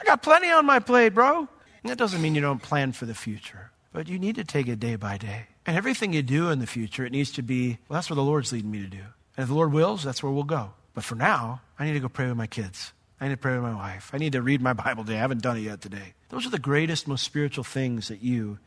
I 0.00 0.04
got 0.04 0.22
plenty 0.22 0.50
on 0.50 0.64
my 0.66 0.78
plate, 0.78 1.10
bro. 1.10 1.48
And 1.82 1.90
that 1.90 1.98
doesn't 1.98 2.22
mean 2.22 2.34
you 2.34 2.40
don't 2.40 2.62
plan 2.62 2.92
for 2.92 3.06
the 3.06 3.14
future, 3.14 3.70
but 3.92 4.08
you 4.08 4.18
need 4.18 4.36
to 4.36 4.44
take 4.44 4.68
it 4.68 4.80
day 4.80 4.96
by 4.96 5.18
day. 5.18 5.46
And 5.66 5.76
everything 5.76 6.12
you 6.12 6.22
do 6.22 6.50
in 6.50 6.58
the 6.60 6.66
future, 6.66 7.04
it 7.04 7.12
needs 7.12 7.32
to 7.32 7.42
be, 7.42 7.78
well, 7.88 7.98
that's 7.98 8.08
where 8.08 8.16
the 8.16 8.22
Lord's 8.22 8.52
leading 8.52 8.70
me 8.70 8.80
to 8.80 8.88
do. 8.88 9.02
And 9.36 9.42
if 9.42 9.48
the 9.48 9.54
Lord 9.54 9.72
wills, 9.72 10.02
that's 10.02 10.22
where 10.22 10.32
we'll 10.32 10.44
go. 10.44 10.72
But 10.94 11.04
for 11.04 11.14
now, 11.14 11.60
I 11.78 11.84
need 11.84 11.92
to 11.92 12.00
go 12.00 12.08
pray 12.08 12.26
with 12.26 12.36
my 12.36 12.46
kids. 12.46 12.92
I 13.20 13.28
need 13.28 13.34
to 13.34 13.40
pray 13.40 13.54
with 13.54 13.62
my 13.62 13.74
wife. 13.74 14.10
I 14.12 14.18
need 14.18 14.32
to 14.32 14.42
read 14.42 14.60
my 14.60 14.72
Bible 14.72 15.04
today. 15.04 15.18
I 15.18 15.20
haven't 15.20 15.42
done 15.42 15.56
it 15.56 15.60
yet 15.60 15.80
today. 15.80 16.14
Those 16.28 16.46
are 16.46 16.50
the 16.50 16.58
greatest, 16.58 17.08
most 17.08 17.24
spiritual 17.24 17.64
things 17.64 18.08
that 18.08 18.22
you 18.22 18.58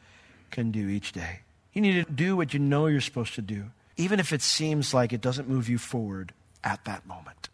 can 0.50 0.72
do 0.72 0.88
each 0.88 1.12
day. 1.12 1.42
You 1.74 1.82
need 1.82 2.06
to 2.06 2.12
do 2.12 2.36
what 2.36 2.54
you 2.54 2.60
know 2.60 2.88
you're 2.88 3.02
supposed 3.02 3.36
to 3.36 3.42
do, 3.42 3.66
even 3.98 4.20
if 4.20 4.34
it 4.34 4.42
seems 4.42 4.94
like 4.94 5.14
it 5.14 5.22
doesn't 5.22 5.48
move 5.48 5.70
you 5.70 5.78
forward 5.78 6.34
at 6.64 6.84
that 6.86 7.06
moment. 7.06 7.50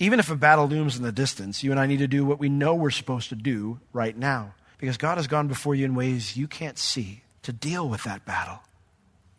Even 0.00 0.18
if 0.18 0.30
a 0.30 0.36
battle 0.36 0.66
looms 0.66 0.96
in 0.96 1.02
the 1.02 1.12
distance, 1.12 1.62
you 1.62 1.70
and 1.70 1.78
I 1.78 1.86
need 1.86 2.00
to 2.00 2.08
do 2.08 2.24
what 2.24 2.40
we 2.40 2.48
know 2.48 2.74
we're 2.74 2.90
supposed 2.90 3.28
to 3.28 3.36
do 3.36 3.80
right 3.92 4.16
now, 4.16 4.54
because 4.78 4.96
God 4.96 5.18
has 5.18 5.28
gone 5.28 5.46
before 5.46 5.74
you 5.74 5.84
in 5.84 5.94
ways 5.94 6.36
you 6.36 6.48
can't 6.48 6.78
see 6.78 7.22
to 7.42 7.52
deal 7.52 7.88
with 7.88 8.02
that 8.04 8.24
battle. 8.24 8.60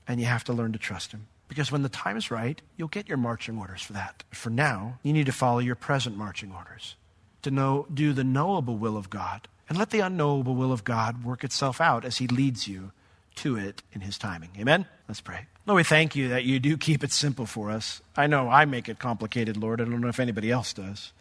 And 0.07 0.19
you 0.19 0.27
have 0.27 0.43
to 0.45 0.53
learn 0.53 0.71
to 0.73 0.79
trust 0.79 1.11
Him. 1.11 1.27
Because 1.47 1.71
when 1.71 1.81
the 1.81 1.89
time 1.89 2.15
is 2.15 2.31
right, 2.31 2.61
you'll 2.77 2.87
get 2.87 3.07
your 3.07 3.17
marching 3.17 3.57
orders 3.57 3.81
for 3.81 3.93
that. 3.93 4.23
But 4.29 4.37
for 4.37 4.49
now, 4.49 4.99
you 5.03 5.13
need 5.13 5.25
to 5.25 5.31
follow 5.31 5.59
your 5.59 5.75
present 5.75 6.15
marching 6.15 6.51
orders 6.51 6.95
to 7.41 7.51
know, 7.51 7.85
do 7.93 8.13
the 8.13 8.23
knowable 8.23 8.77
will 8.77 8.97
of 8.97 9.09
God 9.09 9.47
and 9.67 9.77
let 9.77 9.89
the 9.89 9.99
unknowable 9.99 10.55
will 10.55 10.71
of 10.71 10.83
God 10.83 11.23
work 11.23 11.43
itself 11.43 11.81
out 11.81 12.05
as 12.05 12.17
He 12.17 12.27
leads 12.27 12.67
you 12.67 12.91
to 13.35 13.57
it 13.57 13.81
in 13.93 14.01
His 14.01 14.17
timing. 14.17 14.49
Amen? 14.57 14.85
Let's 15.07 15.21
pray. 15.21 15.45
Lord, 15.65 15.77
we 15.77 15.83
thank 15.83 16.15
you 16.15 16.29
that 16.29 16.43
you 16.43 16.59
do 16.59 16.77
keep 16.77 17.03
it 17.03 17.11
simple 17.11 17.45
for 17.45 17.71
us. 17.71 18.01
I 18.15 18.27
know 18.27 18.49
I 18.49 18.65
make 18.65 18.87
it 18.87 18.99
complicated, 18.99 19.57
Lord. 19.57 19.81
I 19.81 19.85
don't 19.85 20.01
know 20.01 20.07
if 20.07 20.19
anybody 20.19 20.51
else 20.51 20.73
does. 20.73 21.11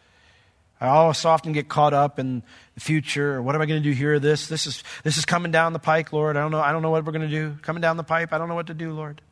I 0.80 0.88
always 0.88 1.24
often 1.24 1.52
get 1.52 1.68
caught 1.68 1.94
up 1.94 2.18
in 2.18 2.42
the 2.74 2.80
future 2.80 3.34
or 3.34 3.42
what 3.42 3.54
am 3.54 3.62
I 3.62 3.66
going 3.66 3.82
to 3.82 3.88
do 3.88 3.94
here? 3.94 4.18
This, 4.18 4.48
this 4.48 4.66
is, 4.66 4.84
this 5.02 5.16
is 5.16 5.24
coming 5.24 5.50
down 5.50 5.72
the 5.72 5.78
pike, 5.78 6.12
Lord. 6.12 6.36
I 6.36 6.40
don't 6.40 6.50
know. 6.50 6.60
I 6.60 6.72
don't 6.72 6.82
know 6.82 6.90
what 6.90 7.04
we're 7.04 7.12
going 7.12 7.28
to 7.28 7.34
do. 7.34 7.56
Coming 7.62 7.80
down 7.80 7.96
the 7.96 8.04
pipe. 8.04 8.32
I 8.32 8.38
don't 8.38 8.48
know 8.48 8.54
what 8.54 8.66
to 8.66 8.74
do, 8.74 8.92
Lord 8.92 9.22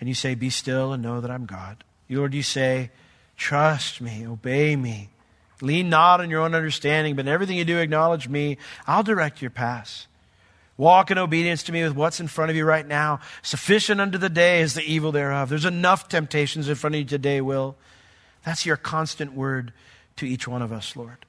and 0.00 0.08
you 0.08 0.14
say, 0.14 0.34
Be 0.34 0.50
still 0.50 0.92
and 0.92 1.02
know 1.02 1.20
that 1.20 1.30
I'm 1.30 1.46
God. 1.46 1.84
Lord, 2.08 2.34
you 2.34 2.42
say, 2.42 2.90
Trust 3.36 4.00
me, 4.00 4.26
obey 4.26 4.76
me. 4.76 5.10
Lean 5.60 5.88
not 5.88 6.20
on 6.20 6.30
your 6.30 6.42
own 6.42 6.54
understanding, 6.54 7.16
but 7.16 7.26
in 7.26 7.32
everything 7.32 7.56
you 7.56 7.64
do, 7.64 7.78
acknowledge 7.78 8.28
me. 8.28 8.58
I'll 8.86 9.02
direct 9.02 9.42
your 9.42 9.50
paths. 9.50 10.06
Walk 10.76 11.10
in 11.10 11.18
obedience 11.18 11.64
to 11.64 11.72
me 11.72 11.82
with 11.82 11.96
what's 11.96 12.20
in 12.20 12.28
front 12.28 12.50
of 12.50 12.56
you 12.56 12.64
right 12.64 12.86
now. 12.86 13.18
Sufficient 13.42 14.00
unto 14.00 14.16
the 14.16 14.28
day 14.28 14.60
is 14.60 14.74
the 14.74 14.82
evil 14.82 15.10
thereof. 15.10 15.48
There's 15.48 15.64
enough 15.64 16.08
temptations 16.08 16.68
in 16.68 16.76
front 16.76 16.94
of 16.94 17.00
you 17.00 17.04
today, 17.04 17.40
Will. 17.40 17.76
That's 18.44 18.64
your 18.64 18.76
constant 18.76 19.32
word 19.32 19.72
to 20.16 20.26
each 20.26 20.46
one 20.46 20.62
of 20.62 20.72
us, 20.72 20.94
Lord. 20.94 21.26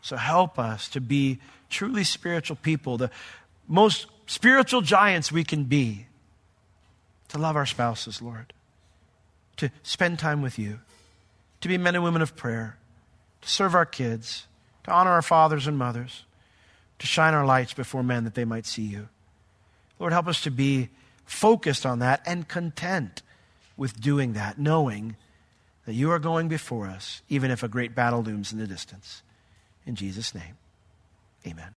So 0.00 0.16
help 0.16 0.58
us 0.58 0.88
to 0.90 1.00
be 1.00 1.38
truly 1.70 2.02
spiritual 2.02 2.56
people, 2.56 2.98
the 2.98 3.10
most 3.68 4.06
spiritual 4.26 4.80
giants 4.80 5.30
we 5.30 5.44
can 5.44 5.64
be 5.64 6.06
to 7.28 7.38
love 7.38 7.54
our 7.54 7.66
spouses, 7.66 8.20
Lord, 8.20 8.52
to 9.58 9.70
spend 9.84 10.18
time 10.18 10.42
with 10.42 10.58
you, 10.58 10.80
to 11.60 11.68
be 11.68 11.78
men 11.78 11.94
and 11.94 12.02
women 12.02 12.20
of 12.20 12.34
prayer, 12.34 12.76
to 13.42 13.48
serve 13.48 13.74
our 13.74 13.86
kids, 13.86 14.46
to 14.84 14.90
honor 14.90 15.10
our 15.10 15.22
fathers 15.22 15.66
and 15.66 15.76
mothers, 15.76 16.24
to 16.98 17.06
shine 17.06 17.34
our 17.34 17.44
lights 17.44 17.74
before 17.74 18.02
men 18.02 18.24
that 18.24 18.34
they 18.34 18.44
might 18.44 18.66
see 18.66 18.82
you. 18.82 19.08
Lord, 19.98 20.12
help 20.12 20.28
us 20.28 20.40
to 20.42 20.50
be 20.50 20.88
focused 21.24 21.84
on 21.84 21.98
that 21.98 22.22
and 22.26 22.48
content 22.48 23.22
with 23.76 24.00
doing 24.00 24.32
that, 24.32 24.58
knowing 24.58 25.16
that 25.86 25.94
you 25.94 26.10
are 26.10 26.18
going 26.18 26.48
before 26.48 26.86
us, 26.86 27.22
even 27.28 27.50
if 27.50 27.62
a 27.62 27.68
great 27.68 27.94
battle 27.94 28.22
looms 28.22 28.52
in 28.52 28.58
the 28.58 28.66
distance. 28.66 29.22
In 29.84 29.94
Jesus' 29.96 30.34
name, 30.34 30.56
amen. 31.46 31.74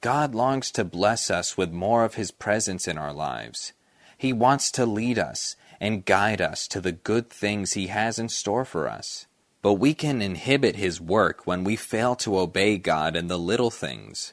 God 0.00 0.34
longs 0.34 0.70
to 0.72 0.84
bless 0.84 1.30
us 1.30 1.56
with 1.56 1.72
more 1.72 2.04
of 2.04 2.14
His 2.14 2.30
presence 2.30 2.86
in 2.86 2.96
our 2.96 3.12
lives. 3.12 3.72
He 4.16 4.32
wants 4.32 4.70
to 4.72 4.86
lead 4.86 5.18
us 5.18 5.56
and 5.80 6.04
guide 6.04 6.40
us 6.40 6.66
to 6.68 6.80
the 6.80 6.92
good 6.92 7.28
things 7.28 7.72
He 7.72 7.88
has 7.88 8.18
in 8.18 8.28
store 8.28 8.64
for 8.64 8.88
us. 8.88 9.26
But 9.66 9.80
we 9.80 9.94
can 9.94 10.22
inhibit 10.22 10.76
His 10.76 11.00
work 11.00 11.44
when 11.44 11.64
we 11.64 11.74
fail 11.74 12.14
to 12.22 12.38
obey 12.38 12.78
God 12.78 13.16
in 13.16 13.26
the 13.26 13.36
little 13.36 13.72
things. 13.72 14.32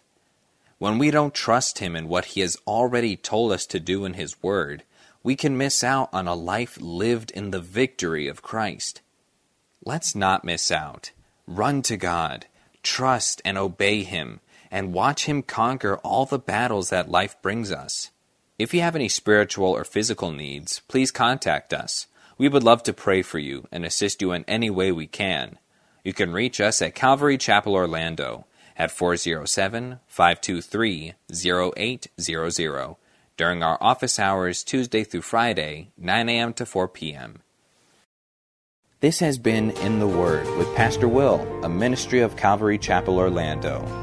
When 0.78 1.00
we 1.00 1.10
don't 1.10 1.34
trust 1.34 1.80
Him 1.80 1.96
in 1.96 2.08
what 2.08 2.26
He 2.26 2.41
has 2.41 2.56
already 2.67 3.15
told 3.15 3.52
us 3.52 3.65
to 3.65 3.80
do 3.80 4.06
in 4.06 4.13
His 4.13 4.43
Word, 4.43 4.84
we 5.24 5.36
can 5.36 5.58
miss 5.58 5.84
out 5.84 6.10
on 6.13 6.28
a 6.28 6.36
life 6.36 6.78
lived 6.80 7.32
in 7.32 7.50
the 7.50 7.60
victory 7.60 8.28
of 8.28 8.43
Christ. 8.43 9.02
Let's 9.84 10.13
not 10.13 10.46
miss 10.46 10.72
out. 10.72 11.10
Run 11.48 11.82
to 11.82 11.98
God, 11.98 12.46
trust 12.84 13.41
and 13.43 13.58
obey 13.58 14.04
Him, 14.04 14.39
and 14.69 14.93
watch 14.93 15.26
Him 15.26 15.41
conquer 15.41 15.98
all 16.04 16.28
the 16.28 16.38
battles 16.38 16.91
that 16.91 17.10
life 17.10 17.41
brings 17.41 17.72
us. 17.72 18.12
If 18.60 18.72
you 18.72 18.82
have 18.82 18.96
any 18.96 19.10
spiritual 19.10 19.72
or 19.72 19.84
physical 19.84 20.32
needs, 20.32 20.82
please 20.88 21.10
contact 21.10 21.74
us. 21.74 22.06
We 22.38 22.50
would 22.50 22.63
love 22.63 22.84
to 22.84 22.93
pray 22.93 23.22
for 23.22 23.39
you 23.39 23.67
and 23.72 23.86
assist 23.86 24.22
you 24.22 24.32
in 24.32 24.43
any 24.48 24.69
way 24.69 24.91
we 24.91 25.08
can. 25.08 25.60
You 26.04 26.13
can 26.13 26.34
reach 26.34 26.60
us 26.60 26.82
at 26.82 26.96
Calvary 26.96 27.38
Chapel 27.38 27.74
Orlando 27.74 28.46
at 28.78 28.91
407 28.91 30.00
523 30.08 31.13
0800 31.32 32.96
during 33.36 33.63
our 33.63 33.78
office 33.82 34.19
hours 34.19 34.63
Tuesday 34.63 35.04
through 35.04 35.22
Friday, 35.22 35.91
9 35.98 36.30
a.m. 36.30 36.54
to 36.54 36.65
4 36.65 36.88
p.m. 36.88 37.41
This 39.00 39.19
has 39.19 39.38
been 39.38 39.72
In 39.72 40.00
the 40.00 40.08
Word 40.08 40.46
with 40.58 40.74
Pastor 40.76 41.08
Will, 41.08 41.41
a 41.63 41.69
ministry 41.69 42.22
of 42.22 42.38
Calvary 42.38 42.78
Chapel 42.78 43.17
Orlando. 43.17 44.03